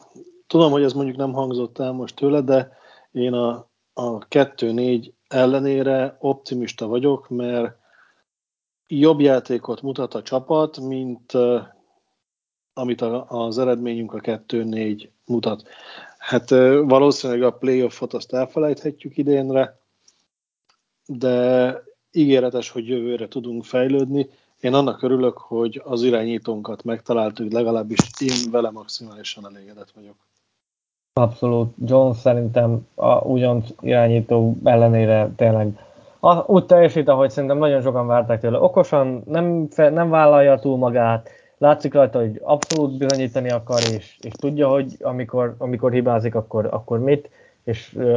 [0.49, 2.77] tudom, hogy ez mondjuk nem hangzott el most tőle, de
[3.11, 7.77] én a, a 2-4 ellenére optimista vagyok, mert
[8.87, 11.61] jobb játékot mutat a csapat, mint uh,
[12.73, 15.67] amit a, az eredményünk a 2-4 mutat.
[16.17, 19.79] Hát uh, valószínűleg a playoffot azt elfelejthetjük idénre,
[21.05, 21.75] de
[22.11, 24.29] ígéretes, hogy jövőre tudunk fejlődni.
[24.59, 30.28] Én annak örülök, hogy az irányítónkat megtaláltuk, legalábbis én vele maximálisan elégedett vagyok.
[31.13, 31.73] Abszolút.
[31.85, 35.79] John szerintem a ugyan irányító ellenére tényleg
[36.19, 38.59] a, úgy teljesít, ahogy szerintem nagyon sokan várták tőle.
[38.59, 44.67] Okosan, nem, nem vállalja túl magát, látszik rajta, hogy abszolút bizonyítani akar, és, és tudja,
[44.67, 47.29] hogy amikor, amikor hibázik, akkor, akkor mit
[47.63, 48.13] és uh,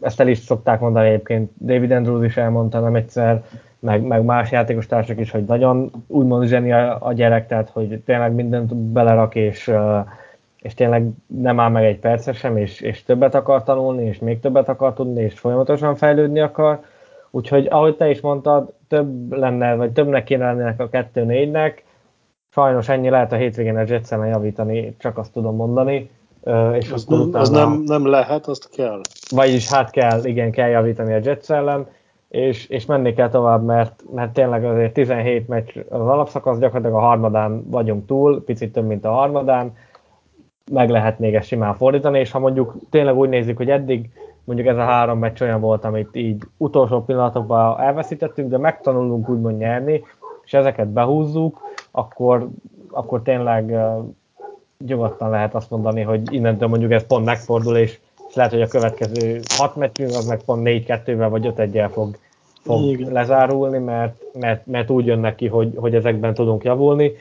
[0.00, 3.44] ezt el is szokták mondani egyébként, David Andrews is elmondta nem egyszer,
[3.78, 8.02] meg, meg más játékos társak is, hogy nagyon úgymond zseni a, a gyerek, tehát hogy
[8.04, 9.98] tényleg mindent belerak, és, uh,
[10.68, 14.40] és tényleg nem áll meg egy percre sem, és, és többet akar tanulni, és még
[14.40, 16.80] többet akar tudni, és folyamatosan fejlődni akar.
[17.30, 21.72] Úgyhogy ahogy te is mondtad, több lenne, vagy többnek kéne lennének a 2-4-nek,
[22.50, 26.10] sajnos ennyi lehet a hétvégén a Jetsen javítani, csak azt tudom mondani
[26.72, 29.00] és az, nem, utána, az nem, nem lehet, azt kell.
[29.30, 31.86] Vagyis hát kell, igen, kell javítani a Jets ellen,
[32.28, 37.06] és, és menni kell tovább, mert, mert tényleg azért 17 meccs az alapszakasz, gyakorlatilag a
[37.06, 39.76] harmadán vagyunk túl, picit több, mint a harmadán,
[40.70, 44.10] meg lehet még ezt simán fordítani, és ha mondjuk tényleg úgy nézzük, hogy eddig
[44.44, 49.58] mondjuk ez a három meccs olyan volt, amit így utolsó pillanatokban elveszítettünk, de megtanulunk úgymond
[49.58, 50.04] nyerni,
[50.44, 51.60] és ezeket behúzzuk,
[51.90, 52.48] akkor,
[52.90, 53.76] akkor tényleg
[54.86, 57.98] nyugodtan lehet azt mondani, hogy innentől mondjuk ez pont megfordul, és,
[58.28, 62.16] és lehet, hogy a következő hat meccsünk az meg pont 4-2-vel vagy 5 1 fog
[62.68, 63.12] fog Igen.
[63.12, 67.12] lezárulni, mert, mert, mert úgy jön neki, hogy, hogy ezekben tudunk javulni,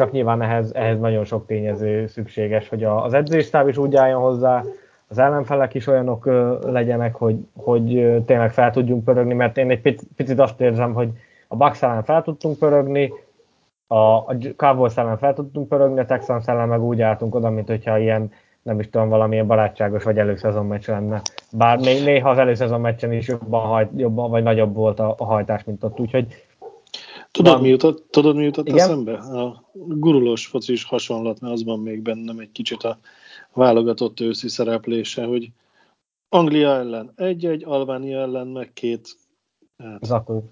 [0.00, 4.62] csak nyilván ehhez, ehhez nagyon sok tényező szükséges, hogy az edzőstáb is úgy álljon hozzá,
[5.08, 6.26] az ellenfelek is olyanok
[6.62, 7.84] legyenek, hogy, hogy
[8.26, 11.08] tényleg fel tudjunk pörögni, mert én egy picit azt érzem, hogy
[11.48, 13.12] a Bucks ellen fel tudtunk pörögni,
[13.86, 17.68] a, a Cowboys ellen fel tudtunk pörögni, a Texans ellen meg úgy álltunk oda, mint
[17.68, 18.32] hogyha ilyen
[18.62, 21.20] nem is tudom, valamilyen barátságos vagy előszezon meccs lenne.
[21.52, 25.64] Bár néha az előszezon meccsen is jobban, hajt, jobban vagy nagyobb volt a, a hajtás,
[25.64, 26.26] mint ott, úgyhogy
[27.32, 27.62] Tudod, van...
[27.62, 28.78] mi jutott, tudod, mi jutott Igen?
[28.78, 29.12] eszembe?
[29.12, 32.98] A gurulós focis hasonlat, mert az van még bennem egy kicsit a
[33.52, 35.50] válogatott őszi szereplése, hogy
[36.28, 39.08] Anglia ellen egy-egy, Albánia ellen meg két.
[39.78, 40.44] Hát, Zakó.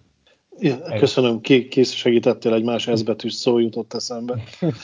[0.59, 4.43] Ja, köszönöm, ki, ki segítettél, egy más ezbetűs szó jutott eszembe.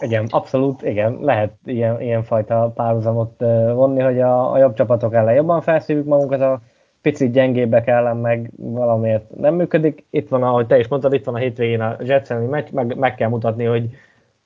[0.00, 3.40] Igen, abszolút, igen, lehet ilyen, ilyen fajta párhuzamot
[3.74, 6.60] vonni, hogy a, a jobb csapatok ellen jobban felszívjuk magunkat, a
[7.06, 10.04] picit gyengébbek ellen meg valamiért nem működik.
[10.10, 13.14] Itt van, ahogy te is mondtad, itt van a hétvégén a Jets meccs, meg, meg
[13.14, 13.88] kell mutatni, hogy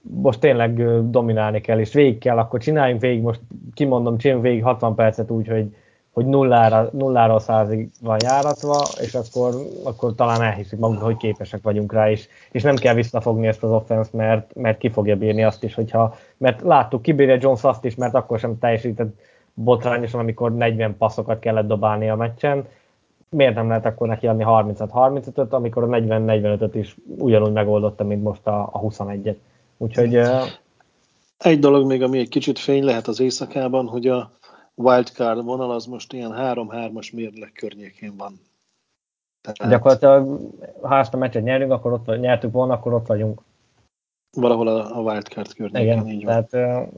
[0.00, 3.40] most tényleg dominálni kell, és végig kell, akkor csináljunk végig, most
[3.74, 5.74] kimondom, csináljunk végig 60 percet úgy, hogy,
[6.10, 9.54] hogy nullára, nullára százig van járatva, és akkor,
[9.84, 13.70] akkor talán elhiszik magunk, hogy képesek vagyunk rá, és, és nem kell visszafogni ezt az
[13.70, 17.94] offense mert, mert ki fogja bírni azt is, hogyha, mert láttuk, kibírja Jones azt is,
[17.94, 19.14] mert akkor sem teljesített
[19.54, 22.66] botrányosan, amikor 40 passzokat kellett dobálni a meccsen,
[23.30, 28.46] miért nem lehet akkor neki adni 30-35-öt, amikor a 40-45-öt is ugyanúgy megoldotta, mint most
[28.46, 29.36] a, a 21-et.
[29.76, 30.20] Úgyhogy...
[31.38, 34.30] Egy dolog még, ami egy kicsit fény lehet az éjszakában, hogy a
[34.74, 38.40] wildcard vonal az most ilyen 3-3-as mérleg környékén van.
[39.40, 39.72] Tehát...
[39.72, 40.40] Gyakorlatilag,
[40.80, 43.42] ha ezt a meccset nyerünk, akkor ott, nyertük volna, akkor ott vagyunk.
[44.36, 46.46] Valahol a, a wildcard környékén, Igen, így van.
[46.46, 46.88] Tehát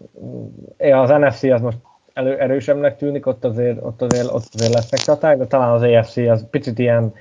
[0.78, 1.78] az NFC az most
[2.14, 6.16] elő, erősebbnek tűnik, ott azért, ott azért, ott azért lesznek csaták, de talán az AFC
[6.16, 7.14] az picit ilyen,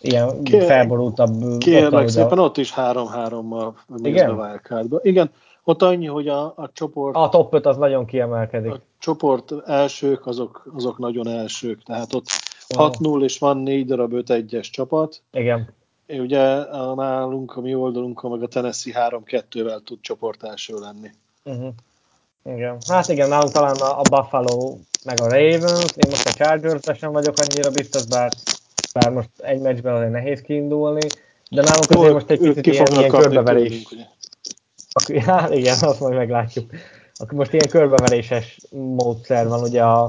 [0.00, 1.58] ilyen Kér, felborultabb.
[1.58, 3.72] Kérlek ott, szépen, ott is 3-3-mal
[4.02, 4.30] Igen?
[4.30, 4.98] a wildcardba.
[5.02, 5.30] Igen,
[5.64, 7.16] ott annyi, hogy a, a csoport...
[7.16, 8.72] A top 5 az nagyon kiemelkedik.
[8.72, 12.26] A csoport elsők, azok, azok nagyon elsők, tehát ott
[12.74, 15.22] 6-0 és van 4 darab 5-1-es csapat.
[15.32, 15.68] Igen.
[16.08, 21.10] Ugye a nálunk, a mi oldalunkon, meg a Tennessee 3-2-vel tud csoport első lenni.
[21.44, 21.74] Uh-huh.
[22.44, 22.76] Igen.
[22.88, 27.12] Hát igen, nálunk talán a, a Buffalo meg a Ravens, én most a chargers sem
[27.12, 28.30] vagyok annyira biztos, bár,
[28.92, 31.06] bár most egy meccsben azért nehéz kiindulni,
[31.50, 33.82] de nálunk azért most egy kicsit ilyen, ilyen körbeverés.
[33.82, 36.70] Tőlünk, hát igen, azt majd meglátjuk.
[37.14, 40.02] Akkor most ilyen körbeveréses módszer van, ugye a,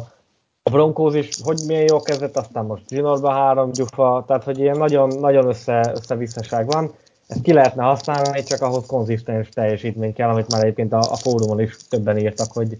[0.63, 4.77] a Broncos is, hogy milyen jó kezdett, aztán most zsinórba három gyufa, tehát hogy ilyen
[4.77, 6.93] nagyon, nagyon össze, összevisszaság van
[7.27, 11.61] ezt ki lehetne használni, csak ahhoz konzisztens teljesítmény kell, amit már egyébként a, a fórumon
[11.61, 12.77] is többen írtak, hogy,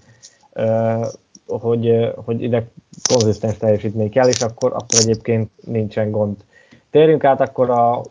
[0.54, 1.06] uh,
[1.48, 2.68] hogy, hogy ide
[3.14, 6.36] konzisztens teljesítmény kell, és akkor, akkor egyébként nincsen gond.
[6.92, 8.02] Térjünk át akkor a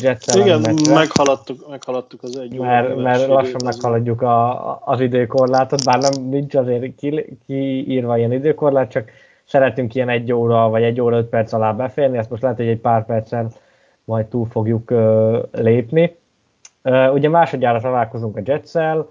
[0.00, 6.28] Jets Igen, meghaladtuk, meghaladtuk az egy Mert, mert lassan meghaladjuk a, az időkorlátot, bár nem
[6.28, 9.10] nincs azért ki, kiírva ilyen időkorlát, csak
[9.44, 12.66] szeretünk ilyen egy óra vagy egy óra öt perc alá beférni, ezt most lehet, hogy
[12.66, 13.50] egy pár perccel
[14.04, 14.92] majd túl fogjuk
[15.52, 16.16] lépni.
[17.12, 19.08] Ugye másodjára találkozunk a Jetszel,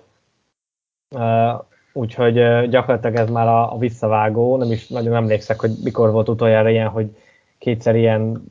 [1.15, 1.61] uh,
[1.93, 2.33] úgyhogy
[2.69, 7.15] gyakorlatilag ez már a, visszavágó, nem is nagyon emlékszek, hogy mikor volt utoljára ilyen, hogy
[7.57, 8.43] kétszer ilyen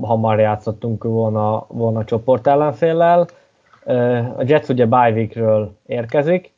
[0.00, 3.26] hamar játszottunk volna, volna a csoport ellenféllel.
[4.36, 5.28] A Jets ugye bye
[5.86, 6.52] érkezik,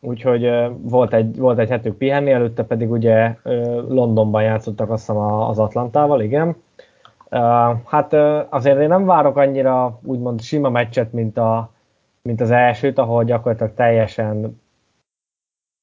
[0.00, 3.36] úgyhogy volt egy, volt egy hetük pihenni, előtte pedig ugye
[3.88, 6.56] Londonban játszottak azt hiszem az Atlantával, igen.
[7.84, 8.12] Hát
[8.48, 11.70] azért én nem várok annyira úgymond sima meccset, mint, a,
[12.22, 14.60] mint az elsőt, ahol gyakorlatilag teljesen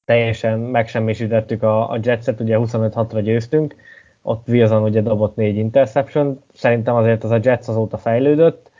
[0.04, 3.74] teljesen megsemmisítettük a, a Jetset, ugye 25-6-ra győztünk,
[4.22, 8.70] ott Wilson ugye dobott négy interception, szerintem azért az a Jets azóta fejlődött,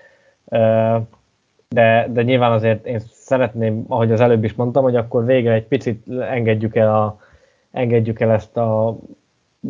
[1.69, 5.67] de, de nyilván azért én szeretném, ahogy az előbb is mondtam, hogy akkor végre egy
[5.67, 7.21] picit engedjük el, a,
[7.71, 8.97] engedjük el ezt a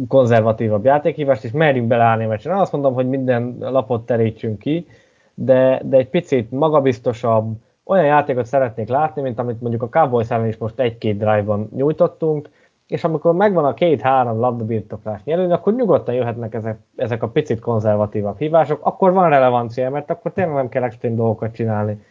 [0.09, 2.59] konzervatívabb játékhívást, és merjünk beleállni a meccsen.
[2.59, 4.87] Azt mondom, hogy minden lapot terítsünk ki,
[5.35, 7.53] de, de egy picit magabiztosabb,
[7.85, 12.49] olyan játékot szeretnék látni, mint amit mondjuk a Cowboys ellen is most egy-két drive-ban nyújtottunk,
[12.89, 18.39] és amikor megvan a két-három labdabirtoklás nyerőn, akkor nyugodtan jöhetnek ezek, ezek a picit konzervatívabb
[18.39, 22.03] hívások, akkor van relevancia, mert akkor tényleg nem kell extrém dolgokat csinálni.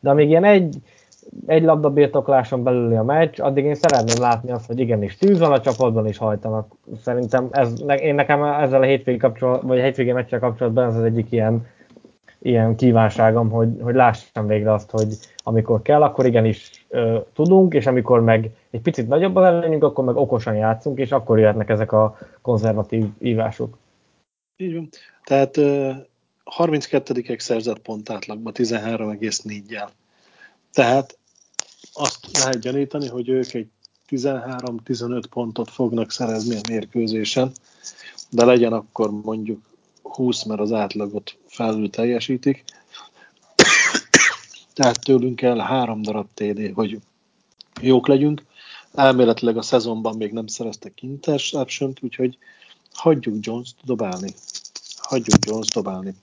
[0.00, 0.76] De amíg ilyen egy,
[1.46, 5.52] egy labda birtokláson belüli a meccs, addig én szeretném látni azt, hogy igenis tűz van
[5.52, 6.72] a csapatban is hajtanak.
[7.02, 11.02] Szerintem ez, én nekem ezzel a hétvégi kapcsolat, vagy a hétvégi meccsel kapcsolatban ez az
[11.02, 11.66] egyik ilyen,
[12.38, 17.86] ilyen kívánságom, hogy, hogy lássam végre azt, hogy amikor kell, akkor igenis ö, tudunk, és
[17.86, 21.92] amikor meg egy picit nagyobb az előnyünk, akkor meg okosan játszunk, és akkor jöhetnek ezek
[21.92, 23.78] a konzervatív ívások.
[24.56, 24.88] Így van.
[25.24, 25.54] Tehát
[26.58, 29.88] 32-ek szerzett pont átlagban 13,4-jel.
[30.72, 31.18] Tehát
[31.92, 33.68] azt lehet gyanítani, hogy ők egy
[34.08, 37.52] 13-15 pontot fognak szerezni a mérkőzésen,
[38.30, 39.60] de legyen akkor mondjuk
[40.02, 42.64] 20, mert az átlagot felül teljesítik.
[44.74, 46.98] Tehát tőlünk kell három darab TD, hogy
[47.80, 48.44] jók legyünk.
[48.94, 52.38] Elméletileg a szezonban még nem szereztek interception úgyhogy
[52.92, 54.34] hagyjuk Jones dobálni.
[54.96, 56.14] Hagyjuk Jones dobálni.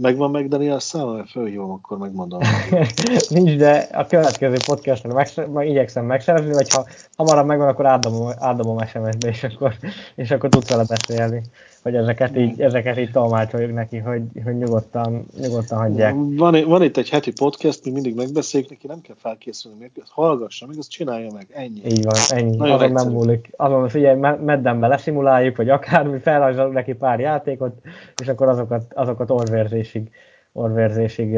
[0.00, 2.40] Megvan meg Daniel száma, mert fölhívom, akkor megmondom.
[3.28, 6.86] Nincs, de a következő podcasten meg, meg igyekszem megszerezni, vagy ha
[7.16, 9.74] hamarabb megvan, akkor átdobom, átdobom SMS-be, és akkor,
[10.14, 11.42] és akkor tudsz vele beszélni
[11.86, 16.14] hogy ezeket így, ezeket így tolmácsoljuk neki, hogy, hogy nyugodtan, nyugodtan hagyják.
[16.16, 20.66] Van, van itt egy heti podcast, mi mindig megbeszéljük, neki nem kell felkészülni, még hallgassa,
[20.66, 21.80] még azt csinálja meg, ennyi.
[21.84, 22.56] Így van, ennyi.
[22.56, 23.50] Nagyon Azon nem múlik.
[23.56, 27.74] Azon figyelj, meddenbe leszimuláljuk, vagy akármi, felrajzolunk neki pár játékot,
[28.20, 30.10] és akkor azokat, azokat orvérzésig,
[30.52, 31.32] orvérzésig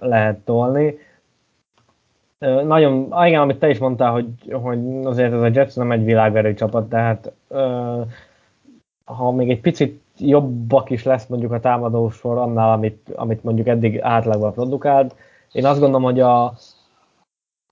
[0.00, 0.98] lehet tolni.
[2.64, 6.54] Nagyon, igen, amit te is mondtál, hogy, hogy azért ez a Jets nem egy világverő
[6.54, 7.32] csapat, tehát
[9.16, 14.00] ha még egy picit jobbak is lesz mondjuk a támadósor annál, amit, amit mondjuk eddig
[14.00, 15.14] átlagban produkált.
[15.52, 16.54] Én azt gondolom, hogy a,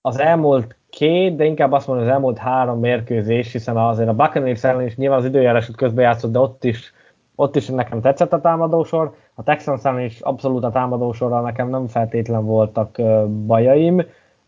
[0.01, 4.63] az elmúlt két, de inkább azt mondom, az elmúlt három mérkőzés, hiszen azért a Buccaneers
[4.63, 6.93] ellen is nyilván az időjárás közben de ott is,
[7.35, 9.15] ott is nekem tetszett a támadósor.
[9.33, 13.01] A Texans ellen is abszolút a támadósorral nekem nem feltétlen voltak
[13.45, 14.03] bajaim.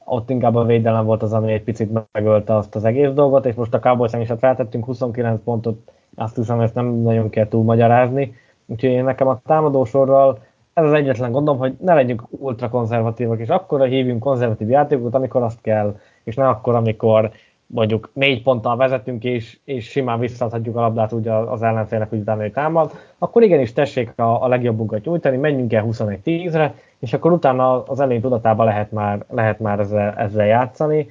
[0.05, 3.55] Ott inkább a védelem volt az, ami egy picit megölte azt az egész dolgot, és
[3.55, 8.36] most a Cowboys is feltettünk 29 pontot azt hiszem, ezt nem nagyon kell túl magyarázni.
[8.66, 10.39] Úgyhogy én nekem a támadósorral
[10.74, 15.41] ez az egyetlen gondom, hogy ne legyünk ultra konzervatívak, és akkor hívjunk konzervatív játékokat, amikor
[15.41, 17.32] azt kell, és ne akkor, amikor
[17.66, 22.43] mondjuk négy ponttal vezetünk, és, és simán visszaadhatjuk a labdát úgy az ellenfélnek, hogy utána
[22.43, 27.84] ő támad, akkor igenis tessék a, a legjobbunkat nyújtani, menjünk el 21-10-re, és akkor utána
[27.84, 31.07] az elején tudatában lehet már, lehet már ezzel, ezzel játszani,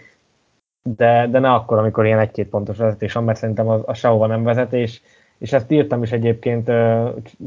[0.82, 4.26] de, de ne akkor, amikor ilyen egy-két pontos vezetés van, mert szerintem az, a sehova
[4.26, 5.02] nem vezetés,
[5.38, 6.68] és ezt írtam is egyébként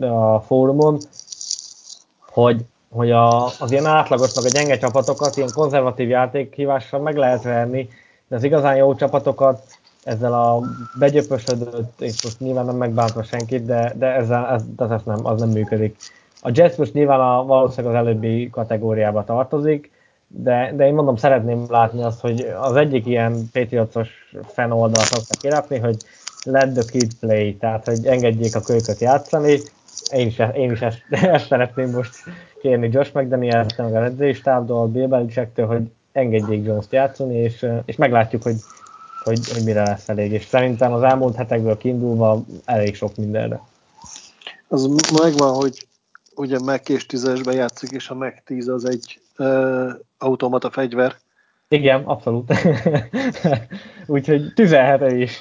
[0.02, 0.98] a fórumon,
[2.30, 7.44] hogy, hogy a, az ilyen átlagos, meg a gyenge csapatokat ilyen konzervatív játékhívással meg lehet
[7.44, 7.90] verni,
[8.28, 9.62] de az igazán jó csapatokat
[10.04, 10.62] ezzel a
[11.00, 15.40] begyöpösödött, és most nyilván nem megbántva senkit, de, de ezzel, ez, ez, ez nem, az
[15.40, 15.96] nem működik.
[16.42, 19.92] A Jets most nyilván a, valószínűleg az előbbi kategóriába tartozik,
[20.36, 24.10] de, de én mondom, szeretném látni azt, hogy az egyik ilyen Patriots-os
[24.48, 25.98] fan oldalt szoktak kirakni, hogy
[26.44, 29.60] let the kid play, tehát hogy engedjék a kölyköt játszani.
[30.12, 31.02] Én is, én is ezt,
[31.36, 32.16] ezt szeretném most
[32.62, 38.44] kérni Josh McDaniel, meg a edzőstábtól, Bill Belichicktől, hogy engedjék Jones-t játszani, és, és meglátjuk,
[38.44, 38.56] hogy,
[39.24, 40.32] hogy, hogy mire lesz elég.
[40.32, 43.62] És szerintem az elmúlt hetekből kiindulva elég sok mindenre.
[44.68, 44.90] Az
[45.22, 45.88] megvan, hogy
[46.36, 49.22] ugye Mac és 10-esben játszik, és a Mac 10 az egy
[50.18, 51.16] automata fegyver.
[51.68, 52.54] Igen, abszolút.
[54.08, 55.40] Úgyhogy tüzelhető is.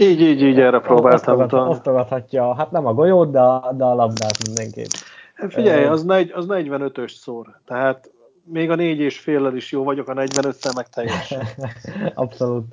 [0.00, 1.40] így, így, így erre próbáltam.
[1.40, 4.90] Osztogat, osztogathatja, hát nem a golyót, de a, de a labdát mindenképp.
[5.34, 7.46] Hát figyelj, az, negy, az 45-ös szor.
[7.66, 8.10] Tehát
[8.44, 11.42] még a négy és féllel is jó vagyok, a 45-tel meg teljesen.
[12.14, 12.64] Abszolút.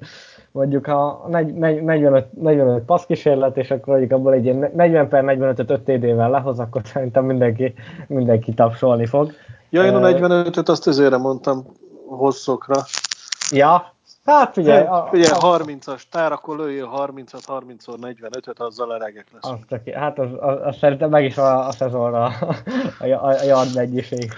[0.52, 5.70] Mondjuk ha 45, 45 passz kísérlet, és akkor mondjuk abból egy ilyen 40 per 45-öt
[5.70, 7.74] 5 TD-vel lehoz, akkor szerintem mindenki,
[8.08, 9.32] mindenki tapsolni fog.
[9.70, 11.66] Ja, én a 45-öt azt ezért mondtam
[12.06, 12.84] hosszokra.
[13.52, 13.94] Ja,
[14.26, 14.86] hát figyelj.
[14.86, 19.66] Hát, figyelj, a, 30-as tár, akkor lőjél 30-at, 30 45-öt, azzal elegek leszünk.
[19.70, 22.24] Az, hát az, az, az, szerintem meg is a, a szezonra
[23.00, 24.34] a, a, a yard mennyiség.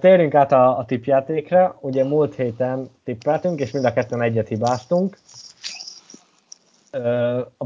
[0.00, 1.78] Térjünk át a, a tipjátékra.
[1.80, 5.18] Ugye múlt héten tippeltünk, és mind a ketten egyet hibáztunk.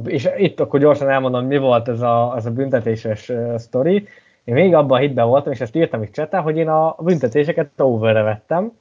[0.05, 4.09] És itt akkor gyorsan elmondom, mi volt ez a, ez a büntetéses sztori.
[4.47, 7.71] Én még abban a hitben voltam, és ezt írtam is csetán, hogy én a büntetéseket
[7.77, 8.73] overre vettem,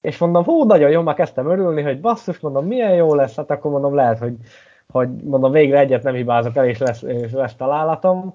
[0.00, 3.50] és mondom, hú, nagyon jó, már kezdtem örülni, hogy basszus, mondom, milyen jó lesz, hát
[3.50, 4.34] akkor mondom, lehet, hogy,
[4.88, 8.34] hogy mondom, végre egyet nem hibázok el, és lesz, és lesz találatom,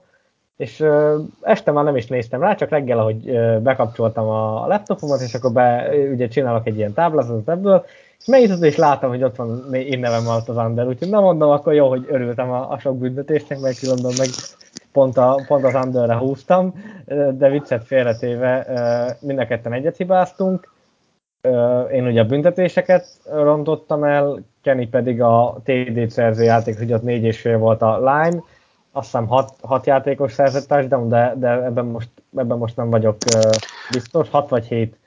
[0.58, 5.22] és ö, este már nem is néztem rá, csak reggel, ahogy ö, bekapcsoltam a laptopomat,
[5.22, 7.86] és akkor be, ugye csinálok egy ilyen táblázatot ebből,
[8.20, 11.50] és megnyitott, és láttam, hogy ott van én nevem alatt az under, úgyhogy nem mondom,
[11.50, 14.28] akkor jó, hogy örültem a, a sok büntetésnek, meg különben meg
[14.96, 16.74] pont, a, pont az underre húztam,
[17.32, 18.68] de viccet félretéve
[19.20, 20.74] mind a ketten egyet hibáztunk.
[21.92, 27.24] Én ugye a büntetéseket rontottam el, Kenny pedig a TD szerző játék, hogy ott négy
[27.24, 28.44] és fél volt a line,
[28.92, 33.18] azt hiszem hat, hat játékos szerzett touchdown, de, de ebben, most, ebben most nem vagyok
[33.92, 34.98] biztos, hat vagy hét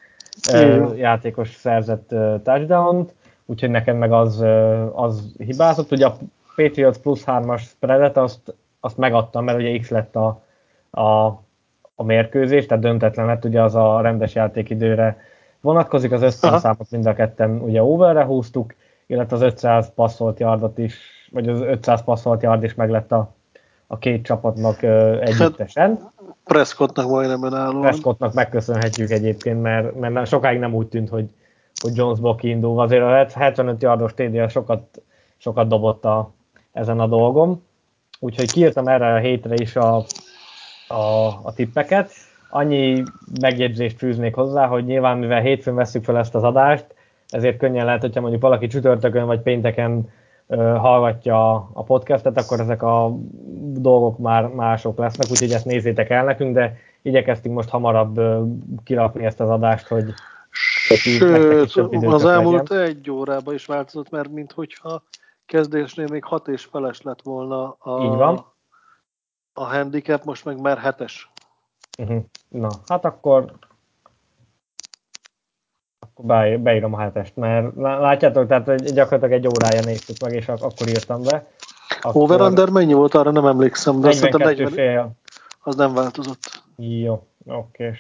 [0.97, 2.09] játékos szerzett
[2.43, 3.09] touchdown
[3.51, 4.45] úgyhogy nekem meg az,
[4.93, 5.93] az hibázott.
[5.93, 6.16] Ugye a
[6.57, 10.43] Patriots plusz 3-as spreadet azt azt megadtam, mert ugye X lett a,
[10.91, 11.26] a,
[11.95, 15.20] a mérkőzés, tehát döntetlen lett, ugye az a rendes játékidőre
[15.61, 18.74] vonatkozik, az összeszámot mind a ketten ugye overre húztuk,
[19.07, 20.97] illetve az 500 passzolt yardot is,
[21.33, 23.35] vagy az 500 passzolt yard is meg lett a,
[23.87, 25.89] a két csapatnak uh, együttesen.
[25.89, 26.12] Hát,
[26.45, 27.81] Prescottnak majdnem önállóan.
[27.81, 31.31] Prescottnak megköszönhetjük egyébként, mert, mert sokáig nem úgy tűnt, hogy,
[31.83, 32.81] hogy Jonesból kiindul.
[32.81, 35.03] Azért a 75 yardos TD sokat,
[35.37, 36.31] sokat dobott a,
[36.72, 37.62] ezen a dolgom.
[38.19, 39.97] Úgyhogy kiírtam erre a hétre is a,
[40.89, 42.11] a, a tippeket.
[42.51, 43.03] Annyi
[43.41, 46.87] megjegyzést fűznék hozzá, hogy nyilván mivel hétfőn veszük fel ezt az adást,
[47.29, 50.09] ezért könnyen lehet, hogyha mondjuk valaki csütörtökön vagy pénteken
[50.57, 53.16] hallgatja a podcastet, akkor ezek a
[53.61, 58.21] dolgok már mások lesznek, úgyhogy ezt nézzétek el nekünk, de igyekeztünk most hamarabb
[58.85, 60.05] kirakni ezt az adást, hogy
[60.51, 62.85] Sőt, az elmúlt legyen.
[62.85, 65.03] egy órában is változott, mert minthogyha
[65.49, 68.44] kezdésnél még hat és feles lett volna a, Így van.
[69.53, 71.30] a handicap, most meg már hetes.
[71.99, 72.24] Uh-huh.
[72.49, 73.53] Na, hát akkor
[76.01, 81.22] akkor beírom a hetest, mert látjátok, tehát gyakorlatilag egy órája néztük meg, és akkor írtam
[81.22, 81.46] be.
[82.01, 82.22] Akkor...
[82.22, 84.70] Over-under mennyi volt, arra nem emlékszem, de szerintem 40...
[84.70, 85.11] fél.
[85.62, 86.62] Az nem változott.
[86.76, 87.92] Jó, oké.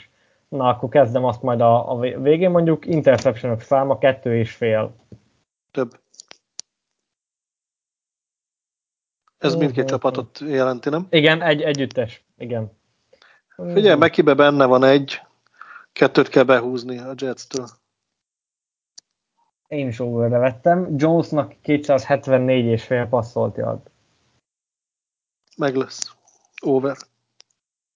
[0.48, 4.94] Na, akkor kezdem azt majd a, a végén mondjuk, interceptionok száma kettő és fél.
[5.70, 5.98] Több.
[9.38, 9.60] Ez uh-huh.
[9.60, 11.06] mindkét csapatot jelenti, nem?
[11.10, 12.24] Igen, egy, együttes.
[12.38, 12.70] Igen.
[13.56, 15.20] Figyelj, Mekibe benne van egy,
[15.92, 17.66] kettőt kell behúzni a Jets-től.
[19.68, 20.94] Én is overre vettem.
[20.96, 23.80] Jonesnak 274 és fél passzolt yard.
[25.56, 26.16] Meg lesz.
[26.62, 26.96] Over.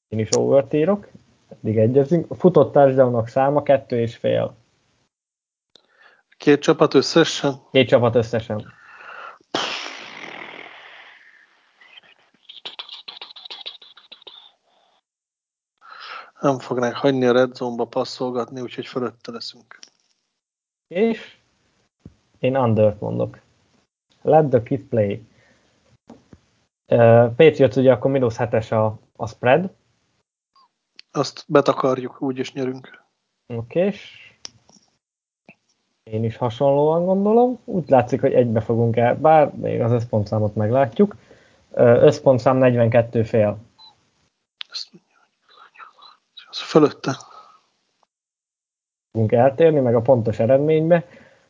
[0.08, 1.08] Én is over írok.
[1.48, 2.30] Eddig egyezünk.
[2.30, 4.54] A futott touchdownok száma kettő és fél.
[6.36, 7.54] Két csapat összesen?
[7.70, 8.72] Két csapat összesen.
[16.42, 19.78] Nem fognánk hagyni a red zone-ba passzolgatni, úgyhogy fölötte leszünk.
[20.86, 21.38] És?
[22.38, 23.40] Én under mondok.
[24.22, 25.26] Let the kid play.
[26.88, 29.70] Uh, Patriots ugye akkor mínusz hetes a, a spread.
[31.10, 33.02] Azt betakarjuk, úgyis nyerünk.
[33.46, 34.32] Oké, és
[36.02, 37.58] én is hasonlóan gondolom.
[37.64, 41.16] Úgy látszik, hogy egybe fogunk el, bár még az összpontszámot meglátjuk.
[41.74, 43.58] Összpontszám 42 fél.
[44.70, 44.90] Ezt
[46.72, 47.16] fölötte.
[49.12, 51.06] Fogunk eltérni, meg a pontos eredménybe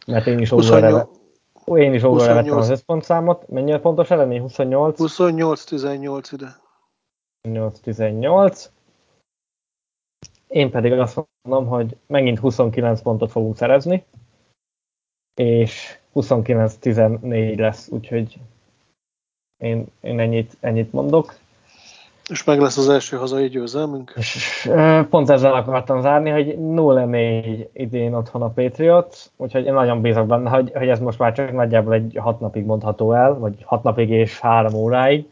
[0.06, 1.06] mert én is overre,
[1.74, 3.48] én is overre vettem az összpontszámot.
[3.48, 4.40] Mennyi a pontos eredmény?
[4.40, 4.96] 28?
[4.98, 6.56] 28-18 ide.
[7.48, 8.66] 28-18.
[10.46, 14.04] Én pedig azt mondom, hogy megint 29 pontot fogunk szerezni,
[15.34, 18.38] és 29-14 lesz, úgyhogy
[19.56, 21.34] én, én ennyit, ennyit mondok.
[22.32, 24.12] És meg lesz az első hazai győzelmünk?
[24.16, 24.70] És,
[25.10, 30.50] pont ezzel akartam zárni, hogy 0-4 idén otthon a Patriots, úgyhogy én nagyon bízok benne,
[30.50, 34.10] hogy, hogy ez most már csak nagyjából egy hat napig mondható el, vagy hat napig
[34.10, 35.26] és három óráig.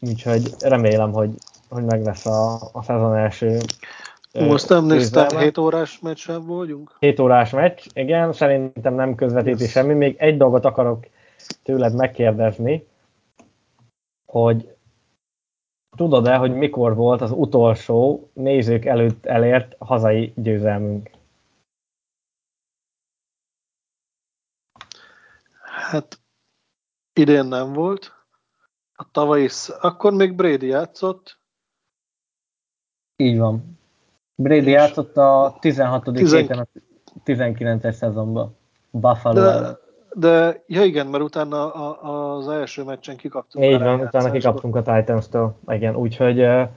[0.00, 1.30] Úgyhogy remélem, hogy,
[1.68, 3.58] hogy meg lesz a, a szezon első
[4.32, 6.96] most nem néztem, 7 órás meccsen vagyunk?
[6.98, 9.70] 7 órás meccs, igen, szerintem nem közvetíti yes.
[9.70, 9.94] semmi.
[9.94, 11.06] Még egy dolgot akarok
[11.62, 12.86] tőled megkérdezni,
[14.26, 14.74] hogy
[15.96, 21.10] Tudod-e, hogy mikor volt az utolsó nézők előtt elért hazai győzelmünk?
[25.62, 26.20] Hát
[27.12, 28.14] idén nem volt.
[28.94, 31.38] A tavaly is, akkor még Brady játszott.
[33.16, 33.78] Így van.
[34.34, 36.04] Brady játszott a 16.
[36.04, 36.40] Tizen...
[36.40, 36.66] héten a
[37.24, 38.56] 19-es szezonban.
[38.90, 39.78] Buffalo de,
[40.14, 43.64] de, ja igen, mert utána a, az első meccsen kikaptunk.
[43.64, 46.68] Így van, utána kikaptunk a Titans-től, igen, úgyhogy uh,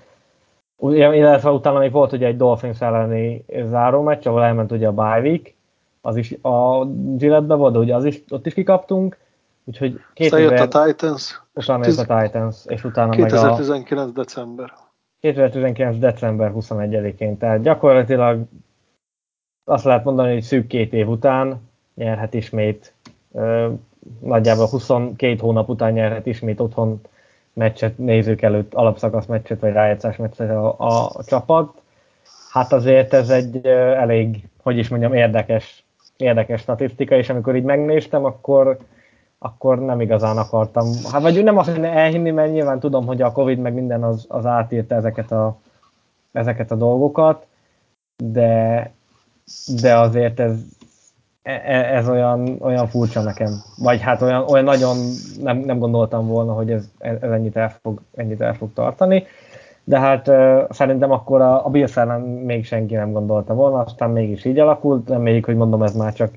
[1.16, 5.20] illetve utána még volt ugye egy Dolphins elleni záró meccs, ahol elment ugye a bye
[5.20, 5.56] week,
[6.02, 9.18] az is a Gillette-be volt, de ugye az is, ott is kikaptunk,
[9.64, 11.42] úgyhogy két Aztán jött a Titans.
[11.54, 14.22] Utána jött a Titans, és utána 2019 meg a...
[14.22, 14.74] december.
[15.20, 15.98] 2019.
[15.98, 18.42] december 21-én, tehát gyakorlatilag
[19.64, 21.62] azt lehet mondani, hogy szűk két év után
[21.96, 22.93] nyerhet ismét
[24.20, 27.02] nagyjából 22 hónap után nyerhet ismét otthon
[27.54, 31.82] meccset, nézők előtt alapszakasz meccset, vagy rájátszás meccset a, a, csapat.
[32.50, 35.84] Hát azért ez egy elég, hogy is mondjam, érdekes,
[36.18, 38.78] érdekes statisztika, és amikor így megnéztem, akkor,
[39.40, 40.88] akkor nem igazán akartam.
[41.12, 44.26] Hát vagy nem azt mondani elhinni, mert nyilván tudom, hogy a Covid meg minden az,
[44.30, 45.60] az átírta ezeket a,
[46.32, 47.46] ezeket a dolgokat,
[48.24, 48.92] de,
[49.82, 50.66] de azért ez,
[51.44, 53.54] ez olyan, olyan furcsa nekem.
[53.78, 54.98] Vagy hát olyan, olyan nagyon
[55.42, 59.24] nem, nem gondoltam volna, hogy ez, ez ennyit, el fog, ennyit el fog tartani.
[59.84, 60.32] De hát
[60.70, 65.10] szerintem akkor a, a Bills ellen még senki nem gondolta volna, aztán mégis így alakult,
[65.10, 66.34] reméljük, hogy mondom, ez már csak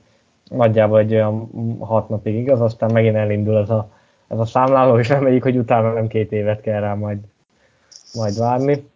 [0.50, 1.50] nagyjából egy olyan
[1.80, 3.88] hat napig igaz, aztán megint elindul ez a,
[4.28, 7.18] ez a számláló, és reméljük, hogy utána nem két évet kell rá majd,
[8.14, 8.88] majd várni.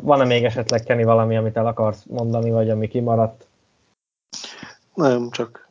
[0.00, 3.47] Van-e még esetleg, Kenny, valami, amit el akarsz mondani, vagy ami kimaradt?
[4.98, 5.68] Nem, csak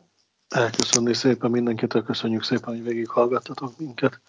[0.49, 4.20] elköszönni szépen mindenkitől, köszönjük szépen, hogy végighallgattatok minket.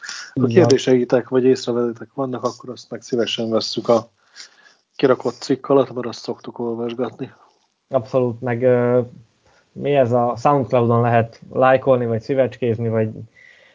[0.40, 4.10] Ha kérdéseitek vagy észrevezetek vannak, akkor azt meg szívesen vesszük a
[4.96, 7.32] kirakott cikk alatt, mert azt szoktuk olvasgatni.
[7.88, 8.66] Abszolút, meg
[9.72, 13.10] mi ez a Soundcloudon lehet lájkolni, vagy szívecskézni, vagy,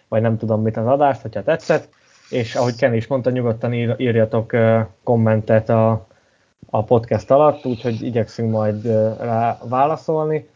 [0.08, 1.90] vagy nem tudom mit az adást, hogyha tetszett,
[2.30, 4.56] és ahogy Ken is mondta, nyugodtan ír, írjatok
[5.04, 6.08] kommentet a,
[6.70, 8.86] a podcast alatt, úgyhogy igyekszünk majd
[9.20, 10.52] rá válaszolni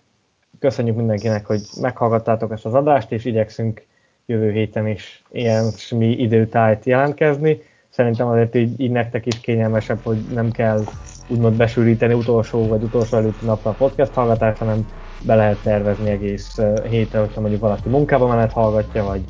[0.59, 3.85] köszönjük mindenkinek, hogy meghallgattátok ezt az adást, és igyekszünk
[4.25, 5.65] jövő héten is ilyen
[5.95, 7.61] mi időtájt jelentkezni.
[7.89, 10.83] Szerintem azért így, így nektek is kényelmesebb, hogy nem kell
[11.27, 14.87] úgymond besűríteni utolsó vagy utolsó előtti napra a podcast hallgatást, hanem
[15.25, 16.59] be lehet tervezni egész
[16.89, 19.21] hétre, hogyha mondjuk valaki munkába menet hallgatja, vagy,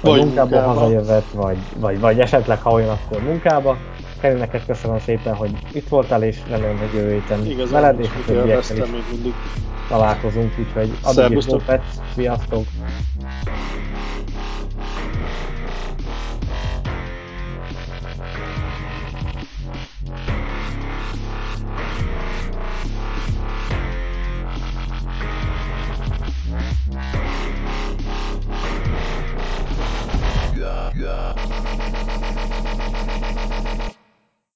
[0.00, 3.76] vagy, vagy munkába, munkába hazajövet, vagy, vagy, vagy esetleg ha olyan, akkor munkába.
[4.20, 8.08] Kenny, neked köszönöm szépen, hogy itt voltál, és remélem, hogy jövő héten Igazán, veled, és
[8.08, 9.34] a többiekkel is mindig.
[9.88, 11.80] találkozunk, úgyhogy addig is López,
[12.14, 12.64] sziasztok!
[30.98, 31.57] Yeah.